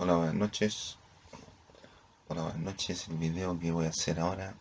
[0.00, 0.96] Hola, buenas noches.
[2.28, 3.08] Hola, buenas noches.
[3.08, 4.54] El video que voy a hacer ahora,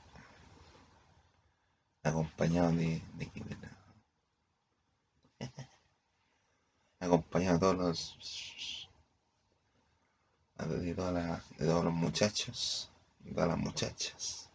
[2.01, 3.31] acompañado de, de,
[6.99, 8.89] acompañado de todos los
[10.57, 14.49] de, todas las, de todos los muchachos, de todas las muchachas.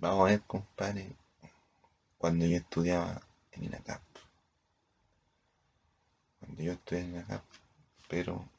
[0.00, 1.16] Vamos a ver, compadre,
[2.18, 3.22] cuando yo estudiaba
[3.52, 4.02] en INACAP.
[6.40, 7.42] Cuando yo estudié en INACAP,
[8.06, 8.52] pero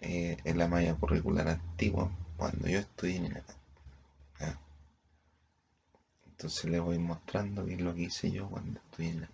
[0.00, 3.42] eh, en la malla curricular antigua cuando yo estudié en la
[6.26, 9.28] Entonces le voy mostrando qué es lo que hice yo cuando estudié en la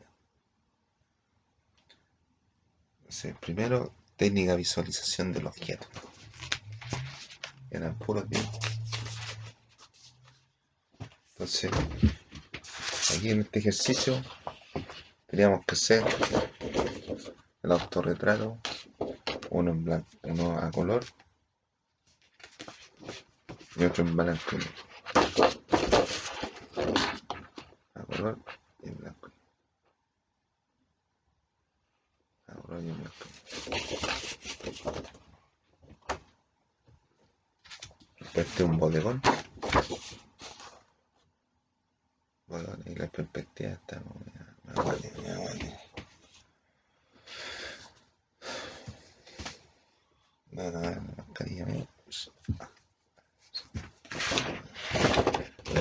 [3.00, 5.86] Entonces, primero, técnica visualización del objeto.
[7.70, 8.58] Eran puros dibujos.
[11.32, 11.70] Entonces,
[13.14, 14.22] aquí en este ejercicio
[15.26, 16.02] teníamos que hacer
[17.62, 18.58] el autorretrato
[19.54, 21.04] uno en blanco, uno a color
[23.76, 24.56] y otro en blanco.
[27.94, 28.38] A color
[28.82, 29.30] y en blanco.
[32.48, 33.26] A color y en blanco.
[38.34, 39.22] Este un bodegón.
[42.48, 44.02] Bodegón y la perspectiva está
[44.64, 45.83] me vale,
[50.54, 51.66] la mascarilla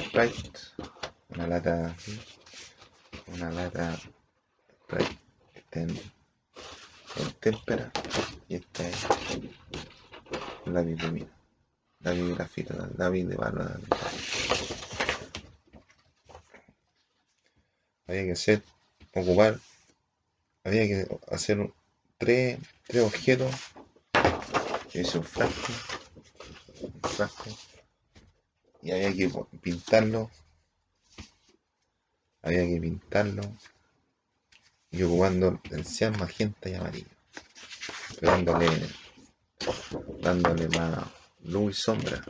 [0.01, 0.59] Sprite,
[1.29, 1.95] una lata
[3.27, 3.95] una lata
[4.83, 5.17] Sprite
[5.71, 7.91] en, en témpera
[8.47, 9.07] y esta es
[10.65, 11.31] la vitamina,
[11.99, 13.79] la grafita, la de barba.
[18.07, 18.63] Había que hacer,
[19.13, 19.59] ocupar,
[20.63, 21.71] había que hacer
[22.17, 23.53] tres, tres objetos
[25.01, 25.73] hice un frasco,
[26.81, 27.49] un frasco,
[28.81, 29.31] y había que
[29.61, 30.29] pintarlo,
[32.43, 33.43] había que pintarlo,
[34.91, 37.07] y ocupando el cian, magenta y amarillo,
[38.21, 38.67] dándole,
[40.21, 41.07] dándole más
[41.43, 42.23] luz y sombra.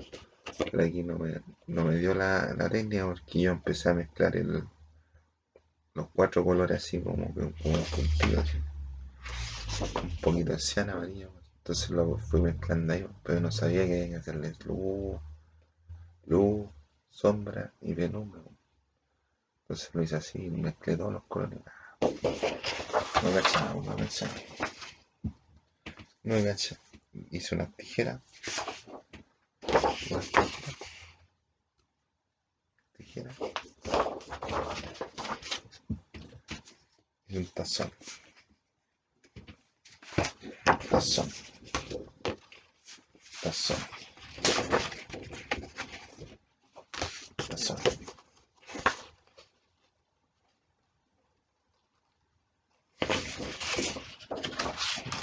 [0.71, 4.35] Pero aquí no me, no me dio la, la técnica porque yo empecé a mezclar
[4.37, 4.63] el,
[5.95, 7.75] los cuatro colores así como, como, como
[10.03, 14.09] un poquito de cian amarillo entonces lo fui mezclando ahí, pero no sabía que había
[14.09, 15.17] que hacerle luz,
[16.25, 16.67] luz,
[17.09, 18.41] sombra y penumbra.
[19.61, 21.59] Entonces lo hice así, mezclé todos los colores.
[22.01, 24.33] No cachaba, no cachaba.
[26.23, 26.81] No cachaba.
[27.31, 28.21] Hice una tijera.
[30.09, 30.21] Una
[32.97, 33.31] tijera.
[37.29, 37.89] Y un tazón.
[40.89, 41.52] Tazón
[43.43, 43.77] tazón.
[47.49, 47.77] Tazón.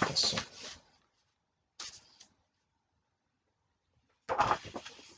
[0.06, 0.40] Tazón.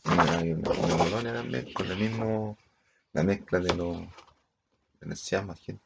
[0.05, 2.57] Hay una, también con el mismo
[3.13, 3.99] la mezcla de los
[5.01, 5.83] de la llama gente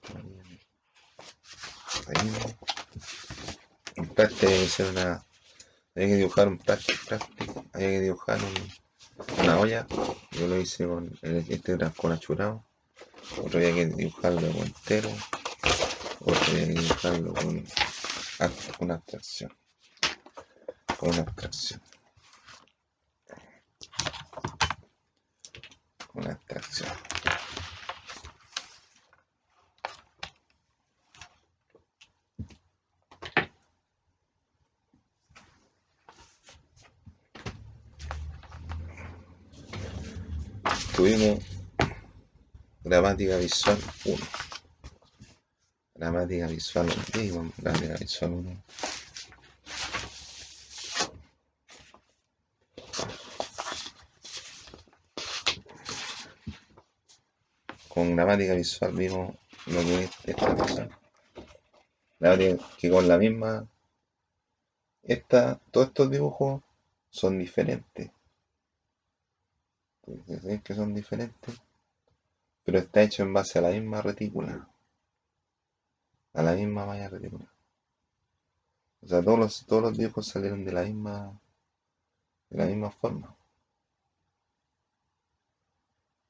[2.08, 2.58] ahí mismo
[3.96, 5.24] en parte es una
[5.96, 7.16] había que dibujar un plástico,
[7.72, 8.38] había que dibujar
[9.42, 9.86] una olla,
[10.32, 12.62] yo lo hice con este con achurado,
[13.42, 15.08] otro había que dibujarlo entero,
[16.20, 17.66] otro había que dibujarlo con
[18.80, 19.56] una abstracción,
[20.98, 21.80] con una abstracción.
[26.08, 27.15] Con una abstracción.
[40.96, 41.44] Tuvimos
[42.82, 43.76] gramática visual
[44.06, 44.16] 1.
[45.94, 47.52] Gramática visual 1.
[47.58, 48.62] Gramática visual 1.
[57.88, 59.34] Con gramática visual vimos
[59.66, 60.88] lo que es esta cosa.
[62.78, 63.68] Que con la misma.
[65.02, 66.62] Esta, todos estos dibujos
[67.10, 68.10] son diferentes
[70.62, 71.60] que son diferentes,
[72.64, 74.68] pero está hecho en base a la misma retícula,
[76.32, 77.46] a la misma malla retícula.
[79.02, 81.40] O sea, todos los, todos los dibujos salieron de la misma,
[82.50, 83.36] de la misma forma,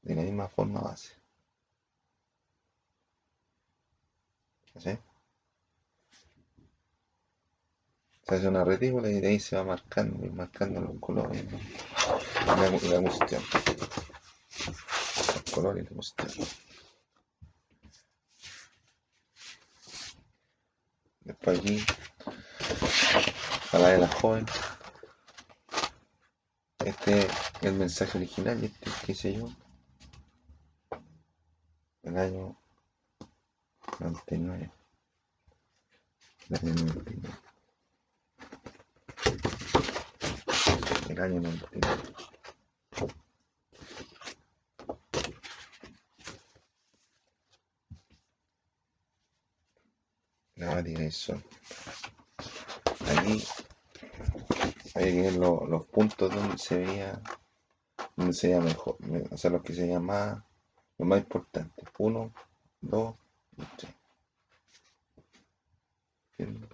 [0.03, 1.15] de la misma forma base.
[8.27, 11.45] Se hace una retícula y de ahí se va marcando y marcando los colores
[12.45, 12.71] la, la
[13.01, 13.43] cuestión.
[14.67, 16.49] Los colores la cuestión.
[21.21, 21.85] Después aquí,
[23.71, 24.47] para la de la joven.
[26.85, 27.27] Este es
[27.63, 29.49] el mensaje original y este, qué sé yo,
[32.03, 32.57] el año
[34.01, 34.73] 99.
[36.49, 37.46] El año 99.
[40.91, 42.03] Año 99.
[50.57, 51.43] La variedad del sol.
[53.19, 53.43] Aquí
[54.95, 57.21] hay que ver lo- los puntos donde se veía,
[58.17, 60.43] donde se veía mejor, me- o sea, los que se veían más,
[60.99, 61.85] más importantes.
[61.99, 62.33] Uno,
[62.81, 63.15] dos
[63.57, 63.93] y tres.
[66.39, 66.69] ¿Entienden?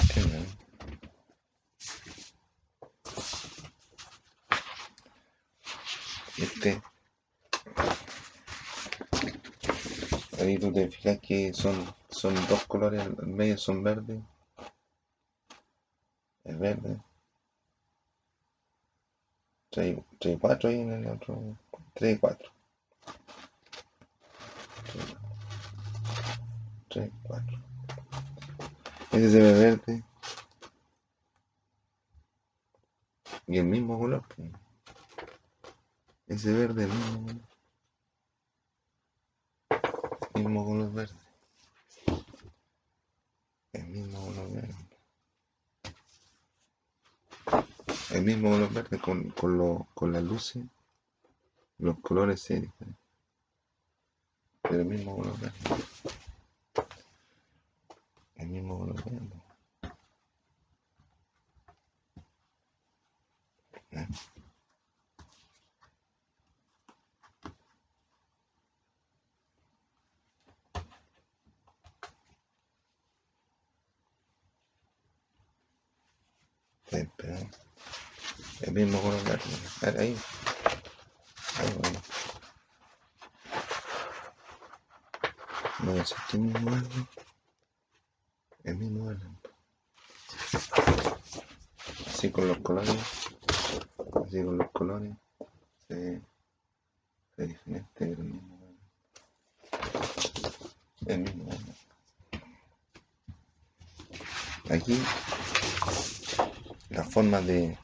[0.00, 0.46] ¿Entienden?
[6.36, 6.82] Este,
[10.40, 11.72] ahí tú te que son,
[12.08, 14.20] son dos colores, al medio son verdes,
[16.42, 17.00] es verde.
[19.70, 21.56] Tres y cuatro ahí en el otro,
[22.00, 22.50] y cuatro.
[26.88, 27.58] Tres y cuatro.
[29.12, 30.04] Ese se ve verde.
[33.46, 34.24] Y el mismo color.
[34.34, 34.50] pues.
[36.26, 37.53] Ese verde, el mismo color.
[40.34, 41.14] Mismo color verde.
[43.72, 44.74] El mismo color verde.
[48.10, 50.64] El mismo color verde con, con, lo- con las luces.
[51.78, 52.70] Los colores se.
[54.62, 55.58] Pero el mismo color verde.
[58.36, 59.42] El mismo color verde.
[63.92, 64.06] ¿eh?
[77.16, 77.36] Pero
[78.60, 79.40] el mismo verde.
[79.82, 80.16] A ver, ahí.
[81.58, 82.00] Ahí, bueno.
[85.80, 87.06] No es el mismo verde.
[88.62, 89.26] El mismo verde.
[92.06, 92.96] Así con los colores.
[94.24, 95.12] Así con los colores.
[95.88, 96.22] Se ve,
[97.46, 98.78] diferente, el mismo verde.
[101.06, 101.74] El mismo verde.
[104.70, 104.98] Aquí
[106.94, 107.76] la forma de,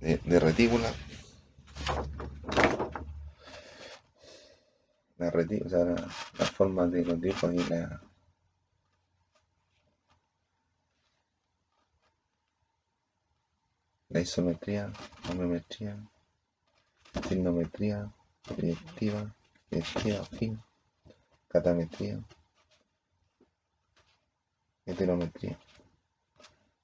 [0.00, 0.92] de, retícula.
[5.18, 5.94] La o sea, la,
[6.38, 8.00] la forma de los dibujos y la,
[14.10, 14.92] la isometría,
[15.30, 15.96] homeometría,
[17.26, 18.10] signometría,
[18.44, 19.34] proyectiva,
[19.68, 20.60] proyectiva, fin,
[21.48, 22.18] catametría,
[24.84, 25.58] heterometría.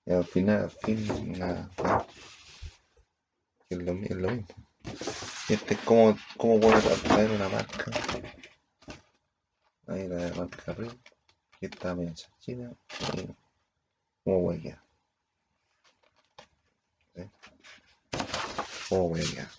[0.06, 1.70] Y al final, al fin, una-
[3.68, 4.54] es, lo, es lo mismo.
[5.48, 7.92] Este es como, como poder traer una marca.
[9.88, 10.94] Ahí la marca arriba.
[11.60, 12.72] Y esta media china.
[14.24, 14.82] Como huella.
[17.14, 17.22] ¿sí?
[18.88, 19.50] Como huella.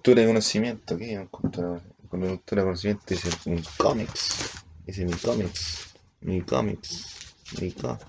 [0.00, 1.78] Cultura y conocimiento, ¿qué es cultura,
[2.08, 3.04] cultura y conocimiento?
[3.06, 4.48] Dice mi cómics,
[4.86, 5.92] dice mi cómics,
[6.22, 8.06] mi cómics, mi cómics.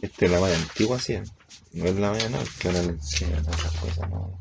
[0.00, 1.18] Esta es la más antigua, sí,
[1.72, 4.38] no es la mía, no, que ahora le enseñan esas cosas, no,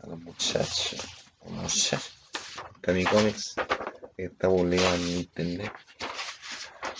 [0.00, 0.96] a los muchachos,
[1.42, 2.10] a los muchachos.
[2.76, 3.56] Esta mi cómics
[4.16, 5.72] está publicado en internet,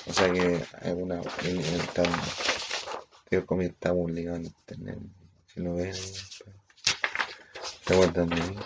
[0.06, 2.02] o sea que hay una, el, el, está,
[3.30, 4.98] el cómic está publicado en internet,
[5.46, 6.44] si lo ven, se
[7.94, 8.56] acuerdan de mí.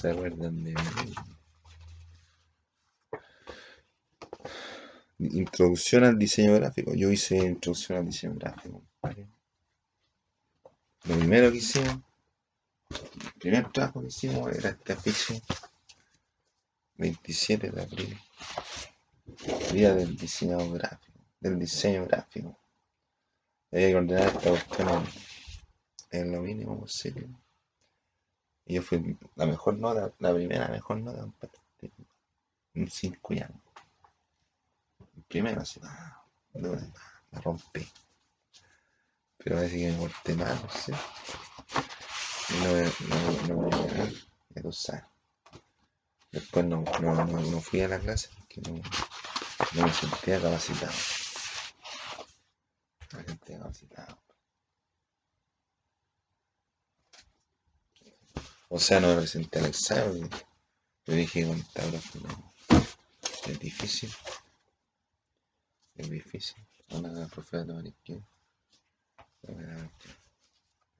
[0.00, 0.74] Se acuerdan de.
[5.18, 6.94] Introducción al diseño gráfico.
[6.94, 8.82] Yo hice introducción al diseño gráfico.
[11.04, 12.00] Lo primero que hicimos,
[12.90, 15.42] el primer trabajo que hicimos era este afiche
[16.96, 18.18] 27 de abril,
[19.72, 22.58] día del diseñador gráfico, del diseño gráfico.
[23.72, 25.04] Había que ordenar esta cuestión
[26.10, 27.28] en lo mínimo posible.
[28.70, 31.26] Y yo fui la mejor nota, la primera mejor nota,
[32.76, 33.60] un 5 y algo.
[35.26, 36.22] primero, así, ah,
[36.54, 37.84] la rompí.
[39.38, 40.92] Pero parece que me corté mal, no sé.
[42.62, 44.08] No, no, no a llegar,
[44.54, 44.70] ya tú.
[46.30, 48.80] Después no, no, no, fui a la clase porque no,
[49.72, 50.92] no me sentía capacitado.
[53.12, 54.29] No me sentía capacitado.
[58.72, 60.30] O sea, no presenté el examen.
[61.04, 62.52] Yo dije contágrafo, no.
[63.48, 64.08] Es difícil.
[65.96, 66.64] Es difícil.
[66.90, 67.92] Una profe de.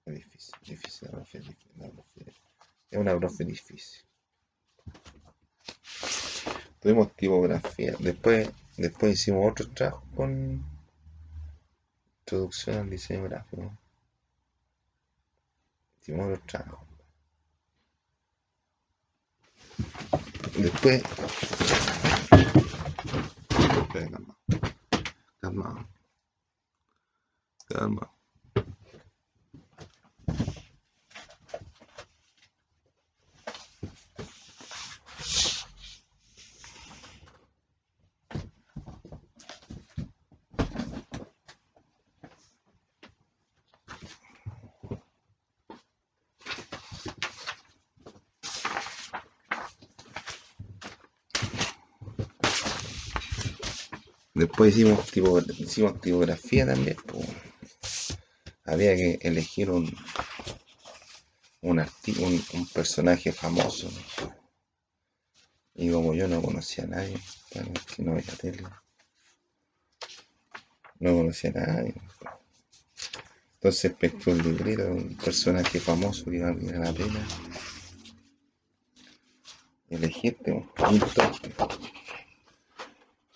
[0.05, 1.43] Es difícil, difícil la profe,
[1.77, 2.35] la profe.
[2.91, 4.03] Es una profe difícil.
[6.81, 7.95] Tuvimos tipografía.
[8.01, 10.61] Después, después hicimos otro trabajo con
[12.19, 13.73] introducción al diseño gráfico.
[16.01, 16.90] Hicimos otro trabajo.
[20.57, 21.03] Después.
[27.69, 28.20] Calma.
[54.41, 56.97] Después hicimos, tipo, hicimos tipografía también.
[58.65, 59.95] Había que elegir un,
[61.61, 63.91] un, un, personaje famoso.
[65.75, 67.19] Y como yo no conocía a nadie,
[67.99, 68.63] no veía tele,
[71.01, 71.95] no conocía a nadie.
[73.57, 77.27] Entonces pesqué un librito de un personaje famoso que iba a la pena.
[79.91, 80.99] Elegiste un ¿Quién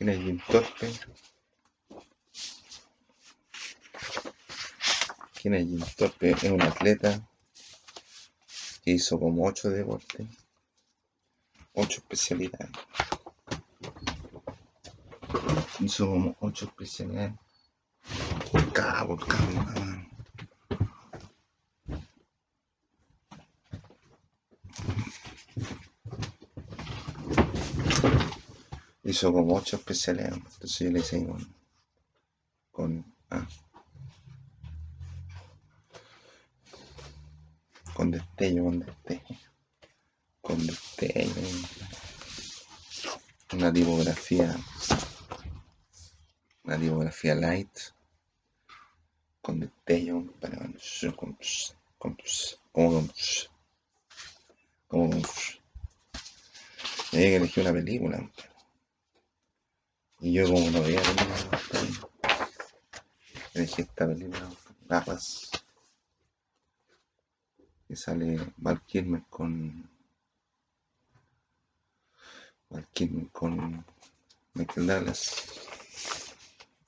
[0.09, 0.93] es Jim Torpe?
[5.41, 6.31] ¿Quién es Jim Torpe?
[6.31, 7.29] Es un atleta
[8.85, 10.27] que hizo como ocho deportes,
[11.75, 12.71] ocho especialidades.
[15.81, 17.35] Hizo como ocho especialidades.
[18.51, 19.94] Por cada, por cada.
[29.15, 30.27] Hizo como ocho especiales.
[30.27, 31.55] Entonces yo le hice con.
[32.73, 33.47] con ah,
[37.95, 39.39] con destello, con destello.
[40.41, 41.33] Con destello.
[43.53, 44.57] Una tipografía.
[46.65, 47.79] Una tipografía light.
[49.41, 50.25] Con destello.
[50.41, 50.59] Para,
[51.17, 51.37] con,
[51.99, 52.17] con, con,
[52.73, 53.13] con.
[54.89, 55.23] Como
[57.15, 58.31] elegí una película.
[60.25, 62.09] Y yo como no veía películas,
[63.53, 64.51] elegí esta película,
[64.89, 65.51] Garras,
[67.87, 68.81] que sale Val
[69.29, 69.87] con
[72.71, 72.89] Val
[73.33, 73.85] con
[74.55, 75.45] Michael Douglas,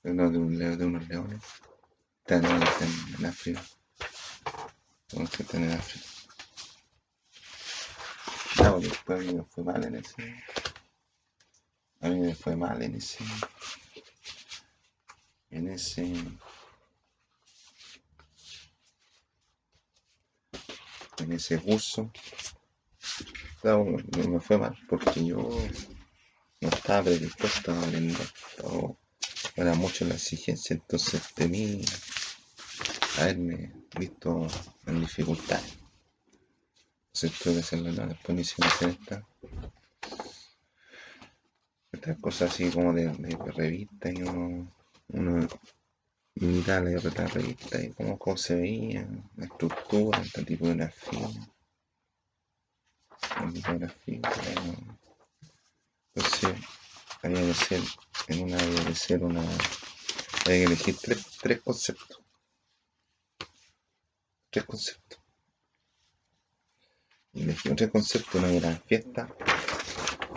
[0.05, 1.43] uno de, un, de unos leones,
[2.21, 2.63] están en,
[3.19, 3.63] en, África,
[5.13, 6.07] unos que están en África.
[8.63, 10.43] No, después me fue mal en ese.
[12.07, 13.19] A mí me fue mal en ese.
[15.51, 16.05] En ese.
[21.19, 22.13] En ese curso.
[23.61, 23.85] Claro,
[24.29, 25.51] me fue mal porque yo
[26.61, 28.29] no estaba predispuesto a aprender.
[29.57, 31.83] Era mucho la exigencia, entonces temí
[33.19, 34.47] haberme visto
[34.87, 35.75] en dificultades.
[37.07, 39.27] Entonces tuve que hacerlo, después me hacer esta
[41.97, 44.71] estas cosas así como de, de revista y uno,
[45.09, 45.49] uno
[46.37, 50.93] imita la revista y cómo, cómo se veía, la estructura, tipo de una
[53.41, 54.99] La tipografía, bueno.
[56.15, 56.55] Entonces,
[57.23, 57.81] había que ser,
[58.29, 62.21] en una había que ser una, había que elegir tres, tres conceptos.
[64.51, 65.19] Tres conceptos.
[67.33, 69.29] Y elegí tres conceptos, una gran fiesta,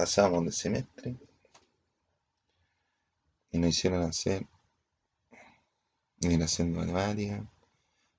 [0.00, 1.14] pasamos de semestre
[3.50, 4.46] y nos hicieron hacer
[6.22, 7.44] migración matemática,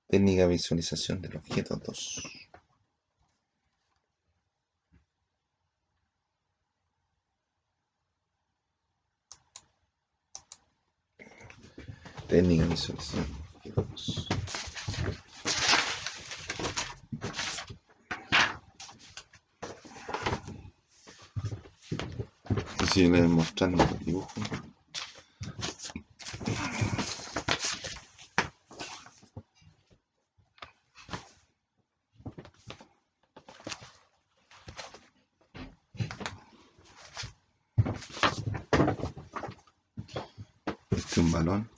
[0.06, 2.22] técnica de visualización del objeto 2.
[12.28, 13.26] Técnica de visualización
[13.64, 14.71] del objeto 2.
[22.92, 24.30] Así le mostrando el dibujo.
[40.90, 41.70] Este es un balón.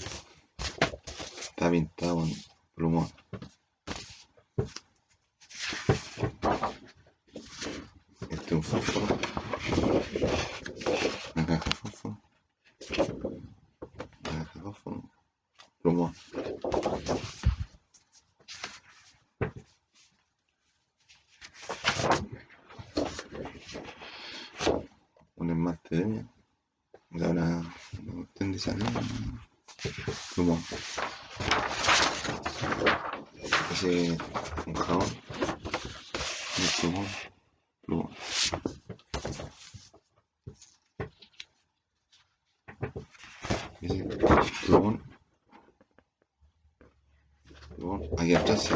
[1.39, 2.31] Está pintado con
[2.75, 3.09] plumón.
[8.31, 9.07] Este es un fósforo.
[11.37, 12.21] Una caja de fósforo.
[14.21, 15.11] Una caja de fósforo.
[15.83, 16.15] Plumón.
[25.37, 26.29] Un esmalte de uña.
[27.13, 28.77] O sea, una, una cuestión de esa
[30.35, 30.61] plumón.
[33.73, 34.19] Ese es
[34.67, 35.09] un jabón.
[36.59, 37.07] Un plumón.
[37.83, 38.11] Plumón.
[43.83, 44.03] Ese
[44.67, 45.03] plumón.
[47.77, 48.01] Plumón.
[48.19, 48.43] Aquí atrás se ve plumón.
[48.43, 48.43] plumón.
[48.43, 48.44] Sí, plumón.
[48.55, 48.71] Ese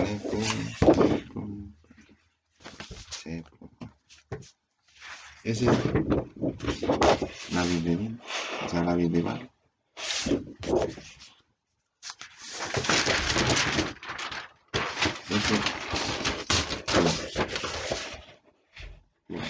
[7.52, 8.18] lápiz de mina,
[8.66, 9.49] o sea, lápiz de palo.
[15.30, 15.54] Ese
[16.88, 17.14] plumón.
[19.28, 19.49] Plumón.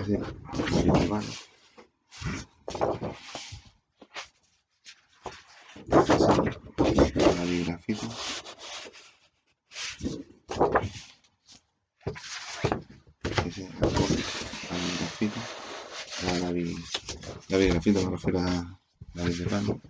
[0.00, 1.32] Ese lápiz de palo.
[6.84, 8.06] Ese lápiz de grafito.
[13.46, 15.40] Ese lápiz de grafito.
[16.24, 16.76] La lápiz,
[17.92, 18.78] grafito me refiero a
[19.14, 19.80] lápiz de palo.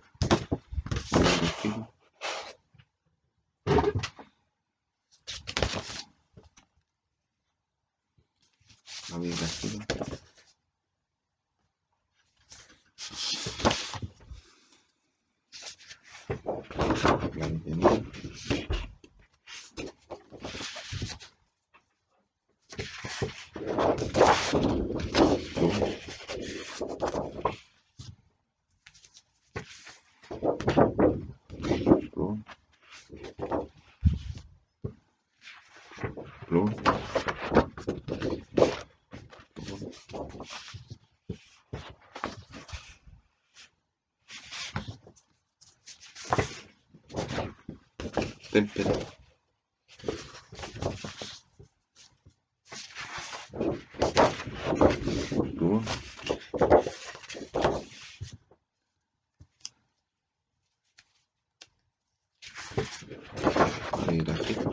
[1.11, 1.93] Lápiz de grafito.
[9.09, 9.77] Lápiz de grafito.
[17.35, 17.89] Lápiz de mina.
[25.53, 25.95] Plumón.
[32.11, 32.43] Plumón.
[36.47, 36.75] Plumón.
[39.55, 39.93] Plumón.
[48.51, 48.93] Témpera.
[55.55, 55.83] Plumón.
[64.05, 64.69] Lápiz de grafito.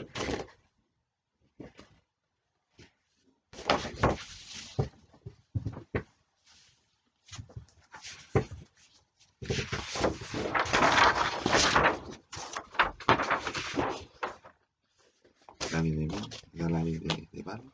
[15.73, 16.17] Lápiz de mina,
[16.53, 17.73] la lápiz de, de palo.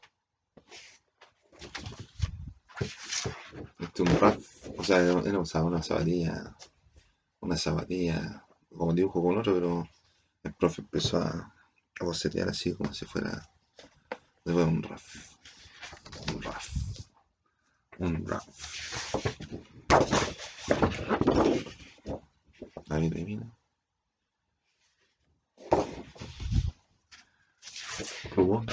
[3.78, 6.56] Este es un raf, o sea, era usaba una zapatilla,
[7.40, 9.88] una zapatilla como dibujo con otro, pero
[10.44, 11.54] el profe empezó a,
[12.00, 13.48] a bocetear así como si fuera
[14.44, 15.38] después un raf,
[16.32, 16.68] un raf,
[17.98, 18.46] un raf.
[22.86, 23.56] Lápiz de mina.
[28.32, 28.66] Plumón.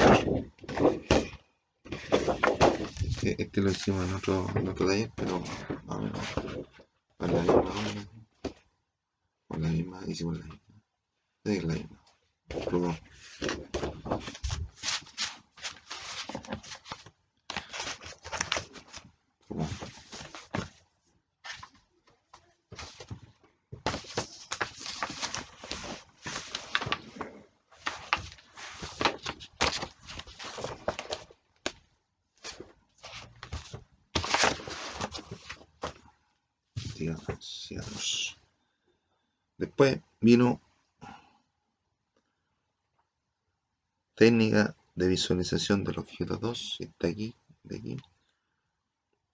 [3.02, 5.42] Este, este lo hicimos en otro, en otro taller, pero
[6.04, 6.28] menos
[7.18, 7.64] con la misma
[9.48, 10.60] con la misma, la misma.
[11.44, 11.93] La misma.
[40.24, 40.62] Vino
[44.16, 47.98] técnica de visualización del objeto 2, está aquí, de aquí.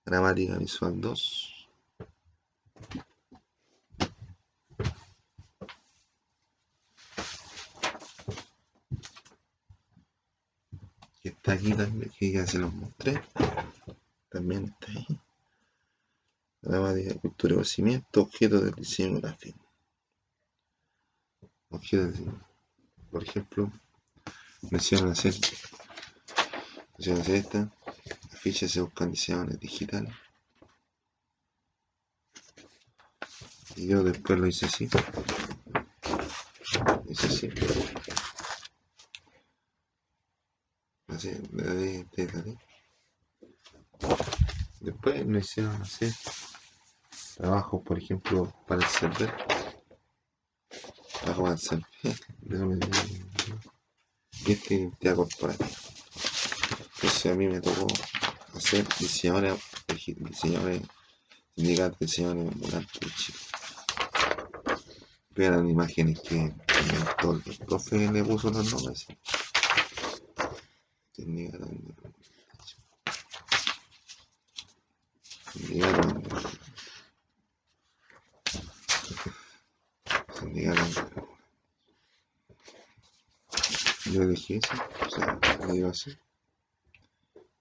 [0.04, 1.69] gramática visual 2.
[11.21, 13.21] Que está aquí también, que ya se los mostré.
[14.30, 15.19] También está ahí.
[16.63, 19.58] Gramática, cultura y conocimiento, objeto del diseño gráfico.
[21.97, 22.39] Diseño.
[23.12, 23.71] Por ejemplo,
[24.69, 25.34] mencionan hacer,
[26.99, 27.71] hacer esta.
[28.30, 30.13] Fichas se buscan diseñadores digitales.
[33.75, 34.88] Y yo después lo hice así.
[37.10, 37.49] Hice así.
[41.08, 41.32] Así,
[42.12, 42.58] te daré.
[44.82, 46.13] Después me hicieron hacer
[47.36, 49.34] trabajos, por ejemplo, para el server.
[52.49, 52.79] El ver.
[54.45, 55.69] Y este identidad corporativa.
[56.95, 57.87] Entonces a mí me tocó
[58.55, 60.81] hacer diseñadores, diseñadores,
[61.55, 63.39] sindicatos, diseñadores ambulantes de Chile.
[65.35, 69.05] Vean imágenes que inventó el profe le puso los nombres.
[71.13, 71.67] Sindicato
[84.55, 84.73] Eso,
[85.05, 86.17] o sea, le digo así.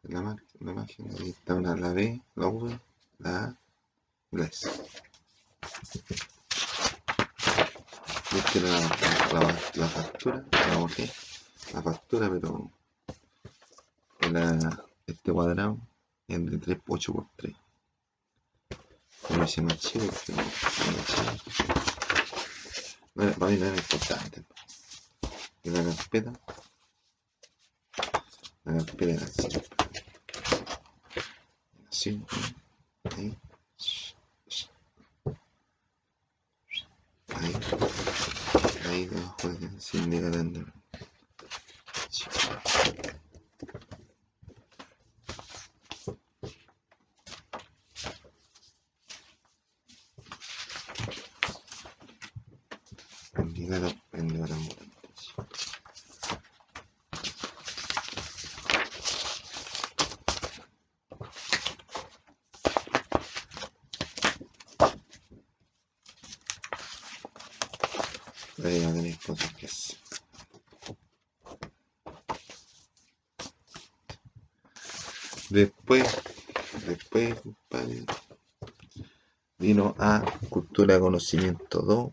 [0.02, 0.22] La,
[0.60, 2.80] la imagen, ahí está una, la B, la V,
[3.18, 3.58] la A
[4.30, 4.70] la S.
[8.32, 8.70] Viste la,
[9.32, 9.40] la,
[9.74, 11.10] la factura, la bajé,
[11.74, 12.70] la factura, pero
[14.30, 15.78] la, este cuadrado
[16.26, 17.54] es de 3 8 por 3
[19.22, 20.32] Como hice más chico, porque
[23.14, 24.44] no, no para mí no era importante.
[25.62, 26.32] Y la carpeta,
[28.72, 29.48] la era así.
[31.90, 32.22] Así,
[33.16, 33.36] ahí,
[37.34, 37.56] ahí,
[38.88, 39.18] ahí de
[54.12, 54.88] vendedor ambulante.
[68.64, 69.98] Ahí va a tener cosas que hacer.
[75.88, 76.22] Después,
[76.86, 77.42] después,
[79.58, 82.12] vino a Cultura Conocimiento 2.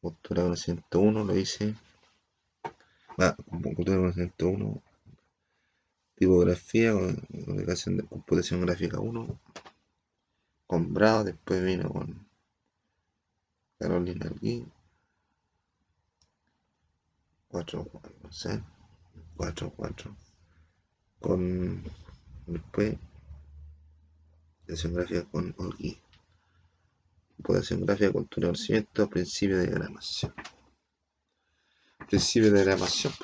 [0.00, 1.76] Cultura Conocimiento 1 lo hice.
[3.18, 4.82] Ah, Cultura Conocimiento 1.
[6.16, 9.40] Tipografía, comunicación de computación gráfica 1.
[10.66, 12.26] Con Bravo, después vino con
[13.78, 14.72] Carolina Alguín.
[17.46, 17.88] 4,
[18.24, 18.60] no sé.
[19.36, 20.16] 4, 4.
[21.24, 21.82] Con
[22.46, 22.98] después
[24.58, 25.98] computación gráfica con Olgui.
[27.36, 30.34] Computación gráfica, cultura de conocimiento, principio de diagramación.
[32.10, 33.14] Principio de diagramación,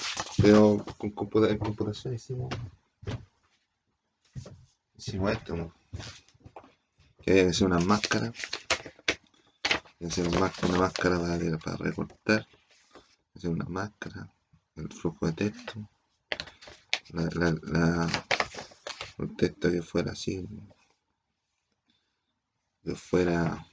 [0.40, 2.48] pero con computa- en computación hicimos,
[4.96, 5.74] hicimos esto, ¿no?
[7.20, 8.32] que que hacer una máscara,
[10.06, 12.46] hacer una máscara, una máscara para, para recortar,
[13.44, 14.26] una máscara,
[14.76, 15.86] el flujo de texto,
[17.12, 18.26] la, la, la-
[19.18, 20.46] el texto que fuera así,
[22.84, 23.66] que fuera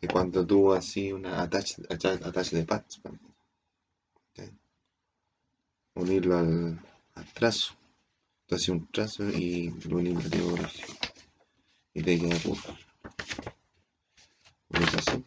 [0.00, 2.98] que cuando tuvo así una attach, attach, de patch,
[5.94, 6.80] unirlo al,
[7.14, 7.74] al trazo,
[8.42, 10.86] entonces un trazo y lo unimos a tipografía
[11.94, 12.60] y te queda puro.
[14.70, 15.24] Lo así,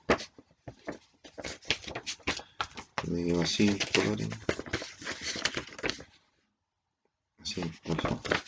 [3.09, 4.29] me quedó así en colores,
[7.57, 8.43] así en colores,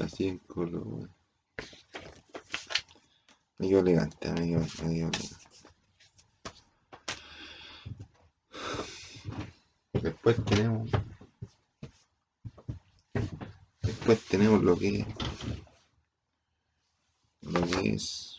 [0.00, 1.10] así en colores.
[3.58, 5.18] Me elegante, me elegante.
[9.92, 10.90] Después tenemos.
[13.82, 15.04] Después tenemos lo que.
[17.42, 18.29] Lo que es.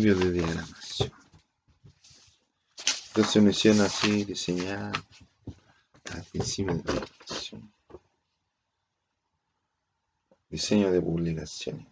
[0.00, 1.12] De diagramación.
[3.08, 4.92] Entonces me hicieron así diseñar
[6.10, 7.72] al de diagramación.
[10.48, 11.86] Diseño de publicaciones.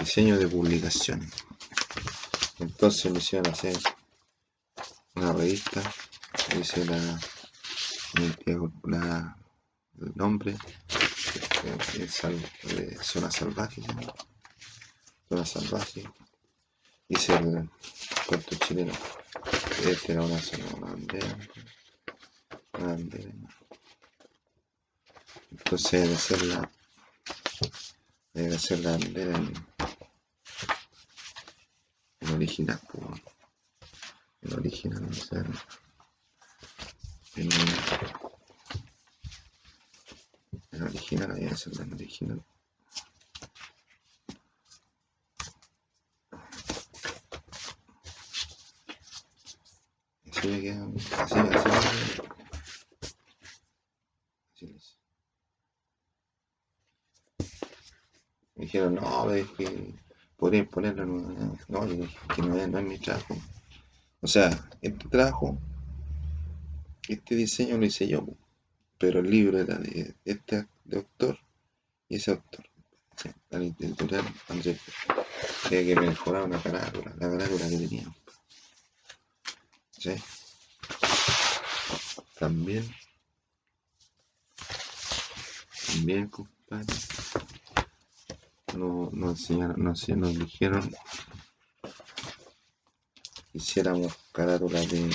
[0.00, 1.32] Diseño de publicaciones.
[2.58, 3.76] Entonces me hicieron hacer
[5.14, 5.80] una revista,
[6.56, 7.20] dice la,
[8.82, 9.36] la
[10.00, 10.56] el nombre,
[11.64, 12.22] es,
[12.76, 13.82] de zona salvaje,
[15.28, 16.04] zona salvaje,
[17.08, 17.70] dice el
[18.26, 18.92] cuento chileno,
[19.84, 21.38] este era una zona, una bandera,
[25.50, 26.70] entonces debe ser la,
[28.34, 29.52] debe ser la bandera en,
[32.20, 33.22] en original, pues,
[34.42, 35.08] en original,
[37.36, 37.48] en, en
[41.16, 42.42] original, ahí es el original.
[50.30, 50.86] Así me queda,
[51.18, 52.22] así, así.
[54.54, 54.98] Así les.
[58.54, 59.94] Me dijeron, no, es que
[60.36, 61.52] podría ponerlo en una...
[61.68, 63.36] No, yo dije que no no es mi trabajo.
[64.20, 64.50] O sea,
[64.82, 65.58] este trabajo,
[67.08, 68.26] este diseño lo hice yo
[68.98, 71.38] pero el libro era de este de autor
[72.08, 72.64] y ese autor.
[73.50, 74.80] La editorial Andrés.
[75.68, 78.14] Quería que me mejorara una carátula, la carátula que tenía.
[79.90, 80.14] ¿Sí?
[82.38, 82.86] También,
[85.86, 86.94] también, compadre,
[88.76, 90.94] nos, nos enseñaron, nos, nos dijeron
[93.56, 95.08] hiciéramos carátula de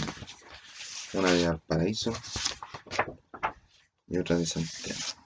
[1.13, 2.11] una de Valparaíso
[4.07, 5.20] y otra de Santiago.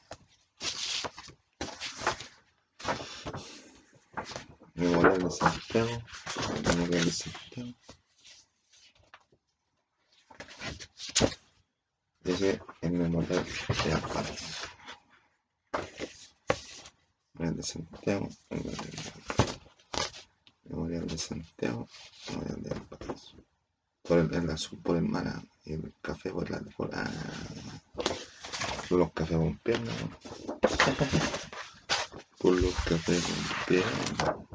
[5.06, 6.02] De Santiago,
[6.66, 7.74] Memorial de Santiago.
[12.24, 13.46] Ese es Memorial
[13.86, 14.30] de Amparo.
[17.34, 18.30] Memorial de Santiago,
[20.64, 21.88] Memorial de Santiago,
[22.30, 23.16] Memorial de Amparo.
[24.02, 27.06] Por el, el azul por el mar y el café por la por, ah,
[28.90, 29.92] por los cafés con pierna.
[32.40, 34.55] Por los cafés con pierna.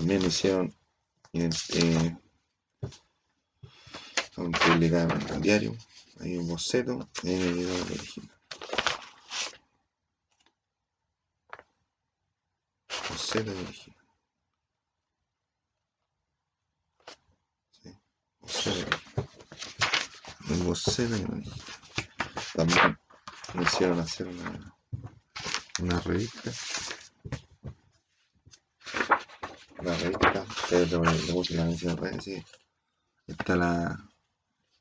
[0.00, 0.74] También hicieron
[1.34, 2.16] eh,
[4.34, 5.76] publicaron en el diario,
[6.20, 8.38] hay un boceto, y ahí me el original.
[13.10, 14.06] Boceto de original.
[20.48, 21.62] El boceto original.
[22.54, 22.98] También
[23.52, 24.78] me hicieron hacer una,
[25.80, 26.50] una revista.
[29.82, 32.42] La revista, ustedes le puse la mención sí.
[33.26, 34.10] Está la,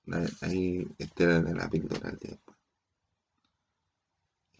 [0.05, 2.53] la ahí, este era de la píldora del tiempo.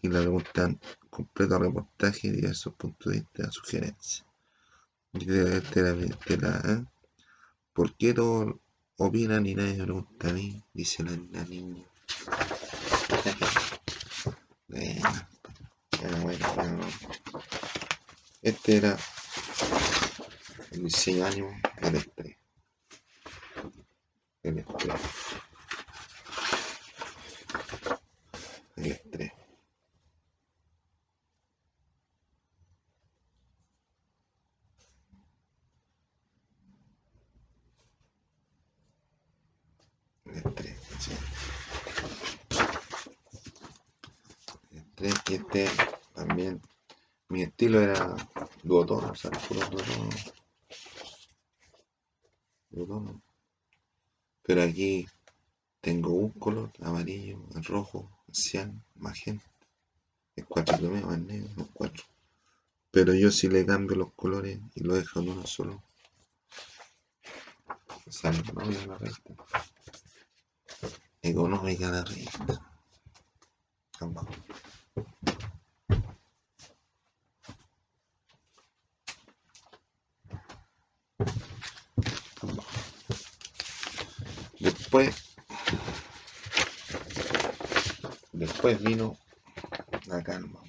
[0.00, 4.24] Y la preguntan completo reportaje y diversos puntos de vista, sugerencias.
[5.12, 6.84] De la, de la, ¿eh?
[7.74, 8.54] ¿Por qué todos
[8.96, 10.62] opinan y nadie me pregunta a mí?
[10.72, 11.84] Dice la, la niña.
[14.68, 15.02] bueno,
[16.22, 16.86] bueno, bueno.
[18.42, 18.96] Este era
[20.70, 22.36] el diseño ánimo del estrés.
[24.42, 25.00] El estrés.
[28.76, 29.32] El estrés.
[40.24, 40.76] El estrés.
[44.70, 45.68] El estrés y este
[46.14, 46.60] también.
[47.28, 48.16] Mi estilo era
[48.64, 49.60] duotono, o sea, puro
[54.42, 55.06] Pero aquí
[55.80, 59.44] tengo un color, amarillo, rojo, cian, magenta.
[60.36, 62.04] El 4 primero, el negro, el 4.
[62.90, 65.82] Pero yo si le cambio los colores y lo dejo en uno solo,
[68.08, 69.34] sale económica la revista.
[71.22, 72.66] Económica la revista.
[84.90, 85.36] después,
[88.32, 89.16] después vino
[90.06, 90.60] la calma.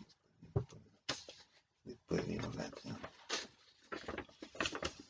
[1.83, 2.99] Después vino la calma.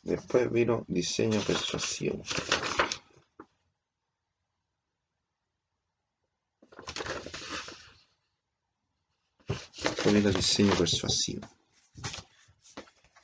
[0.04, 2.24] Después vino diseño persuasivo.
[9.84, 11.48] Después vino diseño persuasivo.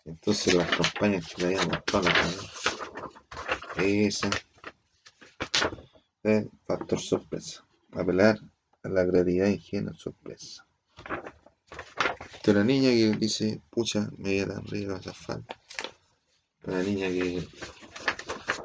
[0.03, 2.09] Entonces las campañas que le habíamos mostrado,
[3.77, 4.46] esas
[6.27, 7.65] es factor sorpresa.
[7.93, 8.39] Apelar
[8.83, 10.65] a la creatividad ingenua sorpresa.
[12.33, 15.55] Esta es la niña que dice, pucha, me voy a dar arriba esa falda.
[16.63, 17.47] Una niña que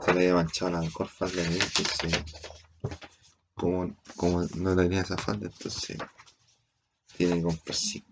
[0.05, 2.25] se le había manchado la mejor falda de entonces
[3.55, 5.97] como, no tenía esa falda, entonces
[7.17, 8.05] tiene que comprarse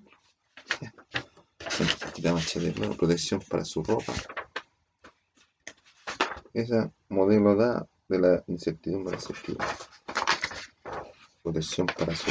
[2.15, 4.13] quita mancha de nuevo, protección para su ropa.
[6.53, 9.67] Esa modelo da de la incertidumbre a la certidumbre.
[11.45, 12.31] Protección para su.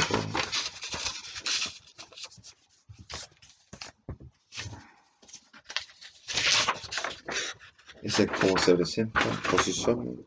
[8.02, 10.26] Ese es como se presenta, posición,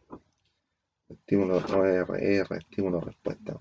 [1.08, 3.58] estímulo ORR, estímulo respuesta.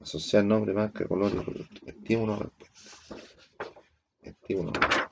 [0.00, 1.80] Asociar nombre, marca, color y producto.
[1.86, 2.80] Estímulo respuesta.
[4.22, 5.04] Estímulo respuesta.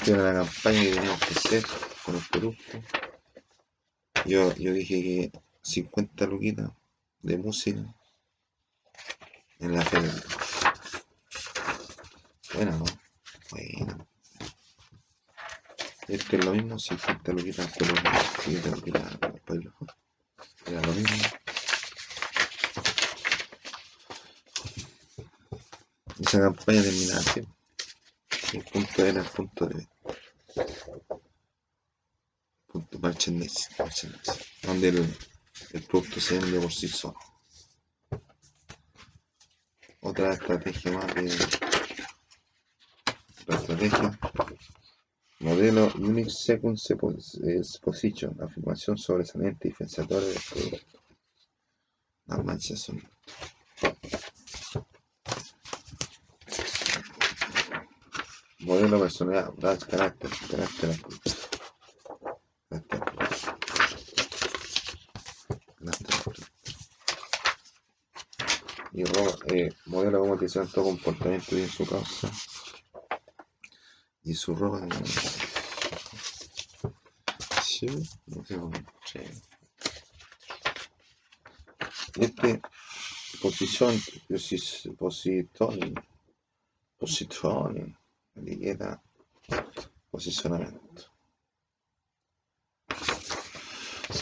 [0.00, 1.66] Esta era la campaña que teníamos que hacer
[2.06, 2.82] con el producto.
[4.24, 6.70] Yo, yo dije que 50 luquitas
[7.20, 7.84] de música
[9.58, 10.10] en la feria.
[12.54, 12.84] Bueno, ¿no?
[13.50, 14.08] Bueno.
[16.08, 17.88] Esto es lo mismo, 50 luquitas por
[18.44, 19.72] 50 luquitas lo
[20.66, 21.16] Era lo mismo.
[26.20, 27.59] Esa campaña terminaba así.
[28.52, 29.88] El punto era el punto de
[32.66, 34.12] punto merchandising
[34.62, 35.16] donde el,
[35.72, 37.18] el producto se vende por sí solo.
[40.00, 41.22] Otra estrategia más de
[43.46, 44.18] la estrategia
[45.40, 46.96] modelo Unique Sequence
[47.80, 51.02] Position, afirmación sobresaliente y diferenciadora del producto.
[52.26, 53.02] Las manchas son
[58.70, 60.90] modelo personalidad, carácter, carácter,
[62.70, 63.00] carácter,
[65.80, 66.46] carácter.
[68.92, 72.30] Y roba, eh, modelo como utilizar todo comportamiento y en su causa
[74.22, 74.86] y su ropa
[77.64, 77.88] sí,
[78.26, 78.70] no tengo
[82.20, 82.62] este
[83.42, 84.00] posición
[84.98, 85.94] posición
[87.00, 87.99] posición
[88.42, 89.02] etiqueta
[90.10, 91.02] posicionamiento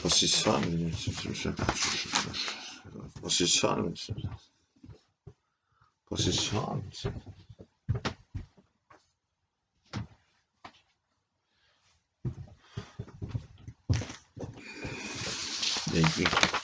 [0.02, 0.62] posición
[3.22, 3.94] posición
[6.10, 6.82] posición
[15.90, 16.57] Thank you.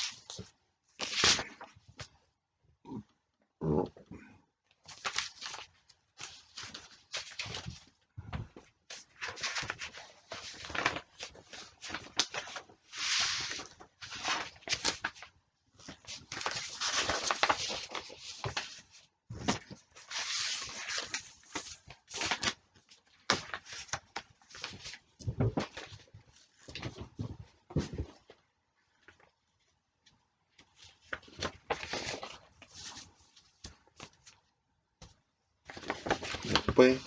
[36.74, 37.00] Después,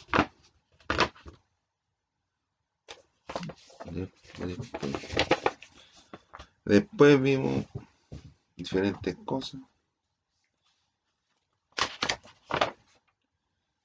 [6.63, 7.65] después, vimos
[8.55, 9.61] diferentes cosas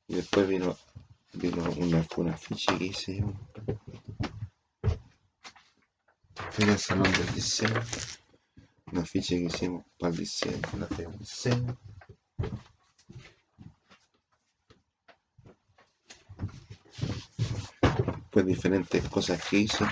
[0.06, 0.76] y después vino
[1.32, 3.24] vino una, una ficha que hice.
[6.58, 7.82] En el salón del diseño
[8.92, 10.86] una ficha que hicimos para el diseño, la
[11.18, 11.78] diseño
[18.44, 19.84] diferentes cosas que hice.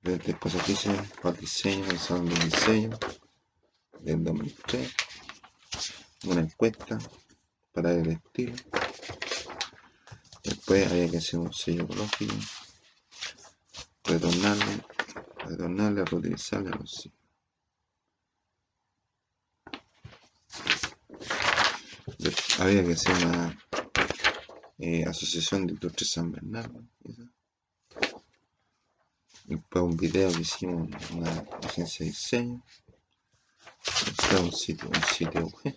[0.00, 0.90] Diferentes cosas que hice
[1.22, 2.98] para diseño, el salón del diseño
[4.00, 4.94] del 2003
[6.26, 6.98] una encuesta
[7.72, 8.54] para el estilo.
[10.42, 12.34] Después había que hacer un sello ecológico
[14.04, 14.84] retornarle
[15.38, 17.08] retornarle, reutilizarle a los
[22.58, 23.63] había que hacer una
[24.84, 26.84] eh, Asociación de Industria San Bernardo.
[29.46, 32.62] Después un video que hicimos en una agencia de diseño.
[34.04, 35.74] Después un sitio, un sitio web.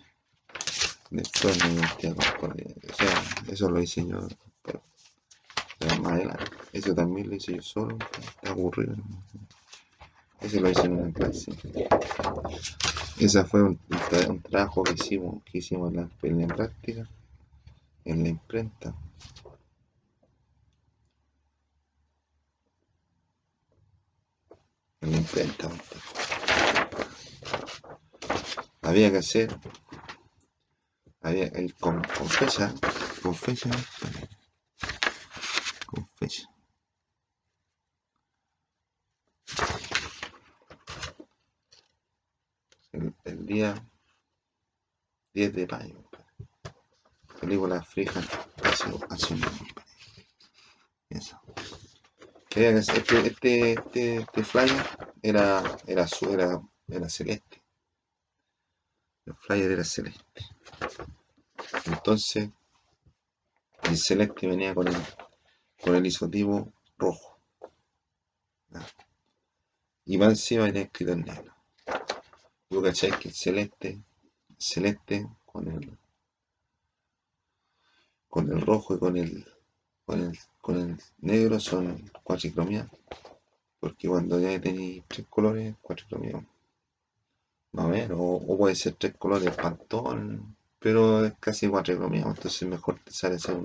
[1.10, 2.74] Después una identidad corporativa.
[2.90, 4.28] O sea, eso lo hice yo,
[4.62, 4.82] pero,
[5.78, 6.44] pero más adelante.
[6.74, 7.96] Eso también lo hice yo solo.
[7.96, 8.94] Está aburrido.
[10.42, 11.52] Ese lo hice en una clase.
[13.18, 13.80] Ese fue un,
[14.28, 17.08] un, trabajo que hicimos, que hicimos en la, en la práctica,
[18.08, 18.94] en la imprenta.
[25.02, 25.68] En la imprenta.
[28.80, 29.54] Había que hacer,
[31.20, 32.74] había el con, con fecha,
[33.22, 33.34] con
[43.24, 43.74] el, día
[45.34, 46.07] 10 de mayo.
[47.48, 48.20] Película fija
[48.62, 49.66] hace, un año.
[51.08, 51.40] Eso.
[52.50, 54.84] Este, este, este, este flyer
[55.22, 57.62] era, era, era, era celeste.
[59.24, 60.44] El flyer era celeste.
[61.86, 62.50] Entonces,
[63.84, 64.96] el celeste venía con el,
[65.82, 67.40] con el isotipo rojo.
[70.04, 71.54] Y va encima venía escrito en negro.
[72.68, 74.02] Tú cachai que el celeste,
[74.58, 75.98] celeste con el,
[78.28, 79.46] con el rojo y con el,
[80.04, 82.88] con el, con el negro son cuatricromía.
[83.80, 86.44] Porque cuando ya tenéis tres colores, cuatricromía.
[87.72, 92.24] Más o menos, o, puede ser tres colores pantón, pero es casi cuatricromía.
[92.26, 93.58] Entonces mejor te sale hacer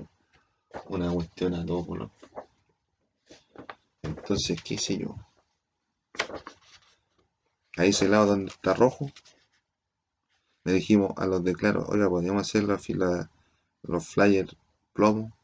[0.86, 2.10] una cuestión a dos color.
[4.02, 5.16] Entonces, ¿qué hice yo?
[7.76, 9.10] a ese lado donde está rojo,
[10.64, 13.30] le dijimos a los de claro, oiga, podríamos hacer la fila,
[13.84, 14.56] los flyers
[14.92, 15.36] plomo.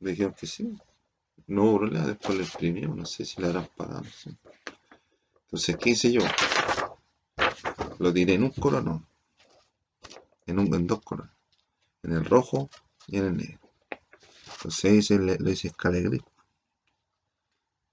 [0.00, 0.76] Dijeron que sí.
[1.46, 4.04] No hubo problema, después le imprimimos, no sé si le habrán pagado.
[5.44, 6.22] Entonces, ¿qué hice yo?
[7.98, 9.06] Lo tiré en un color, no.
[10.46, 11.32] En, un, en dos colores.
[12.02, 12.70] En el rojo
[13.06, 13.60] y en el negro.
[14.56, 16.22] Entonces hice, le, le hice escala gris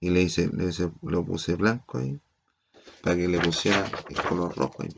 [0.00, 2.20] y le hice, le hice, lo puse blanco ahí
[3.02, 4.90] para que le pusiera el color rojo ahí.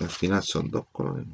[0.00, 1.26] Al final son dos colores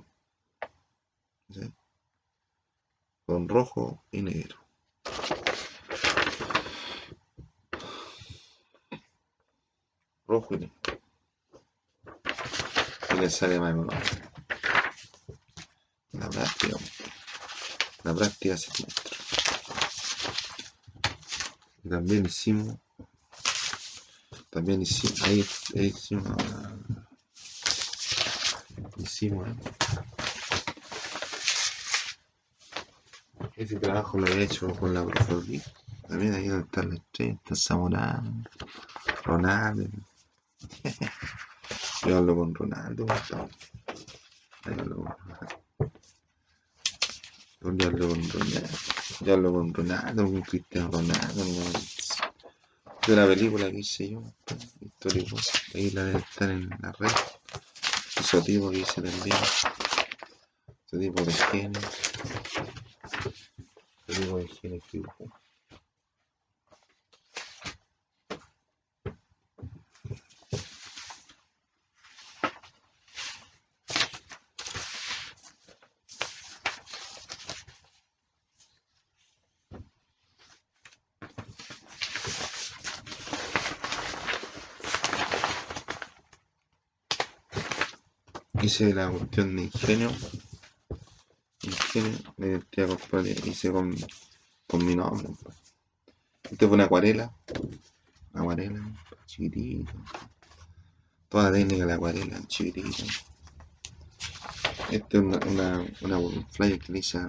[3.27, 4.57] con rojo y negro.
[10.27, 10.75] Rojo y negro.
[13.11, 14.35] Y le sale más económico
[16.13, 16.77] la práctica
[18.05, 19.17] la práctica se muestra.
[21.89, 22.77] También hicimos
[24.51, 25.45] también hicimos ahí,
[25.75, 26.37] hicimos
[29.05, 29.49] hicimos
[33.57, 35.61] ese trabajo lo he hecho con la profe
[36.09, 37.55] también ahí donde está la estrella está
[39.25, 39.89] Ronaldo.
[42.07, 43.07] Yo hablo con Ronaldo
[44.65, 45.63] ahí hablo con Ronaldo.
[47.61, 48.69] Yo hablo con Ronaldo.
[49.21, 50.91] Yo hablo con Ronaldo, con Cristiano
[53.07, 54.23] de la película que hice yo,
[54.81, 55.37] histórico,
[55.75, 57.11] ahí la debe estar en la red.
[58.35, 59.37] Ese tipo que hice también,
[60.87, 61.85] ese tipo de genes,
[64.09, 65.44] ese tipo de que
[88.75, 90.11] hice la cuestión de ingenio.
[91.63, 93.29] Ingenio de identidad corporal.
[93.47, 93.95] Hice con,
[94.67, 95.29] con mi nombre.
[96.43, 97.33] Este fue una acuarela.
[98.33, 98.81] Acuarela,
[99.27, 99.93] chiquitito.
[101.29, 103.05] Toda la técnica la acuarela, chiquitito.
[104.91, 107.21] Este es una, una, una, un flyer que hice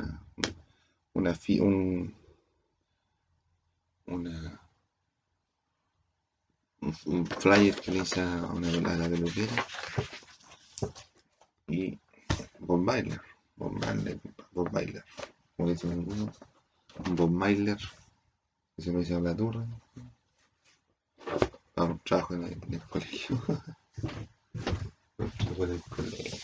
[1.14, 2.14] una, fi, un,
[4.08, 4.62] una,
[6.82, 9.66] un, flyer que le hice a, una, a la peluquera
[11.68, 12.00] y
[12.60, 13.22] Bob Myler,
[13.56, 14.20] Bob Myler,
[14.52, 15.04] Bob Myler,
[15.56, 16.40] como dicen algunos,
[17.12, 17.78] Bob Myler,
[18.76, 19.66] que se me dice la turra,
[21.76, 23.38] vamos, trabajo en el, en el colegio,
[25.18, 26.40] trabajo en el colegio.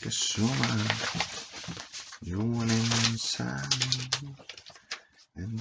[0.00, 0.84] Que suma,
[2.20, 3.56] you want inside,
[5.36, 5.60] and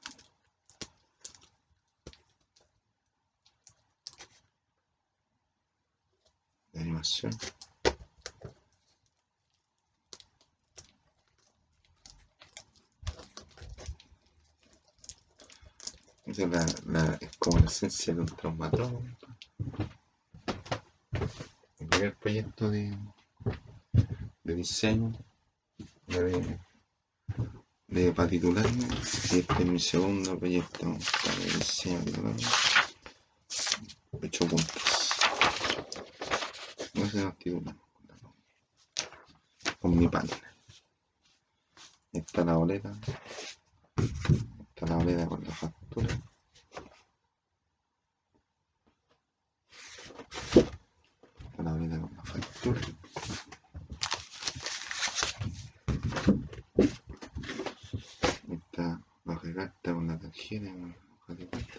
[6.74, 7.32] De animación.
[16.26, 19.04] Esa es, la, la- es como la esencia de un traumatólogo.
[21.80, 22.98] Mi primer proyecto de,
[24.44, 25.12] de diseño
[26.08, 26.60] de,
[27.94, 28.88] de, para titularme
[29.32, 32.42] y este es mi segundo proyecto para diseño de titularme.
[34.12, 35.10] Ocho puntos.
[36.94, 37.76] No se nos titula.
[39.80, 40.56] Con mi página.
[42.14, 42.94] Está la boleta.
[44.70, 46.24] Está la boleta con la factura.
[58.50, 60.72] Está la regata con la tarjeta.
[60.72, 61.74] con la hoja de cuenta.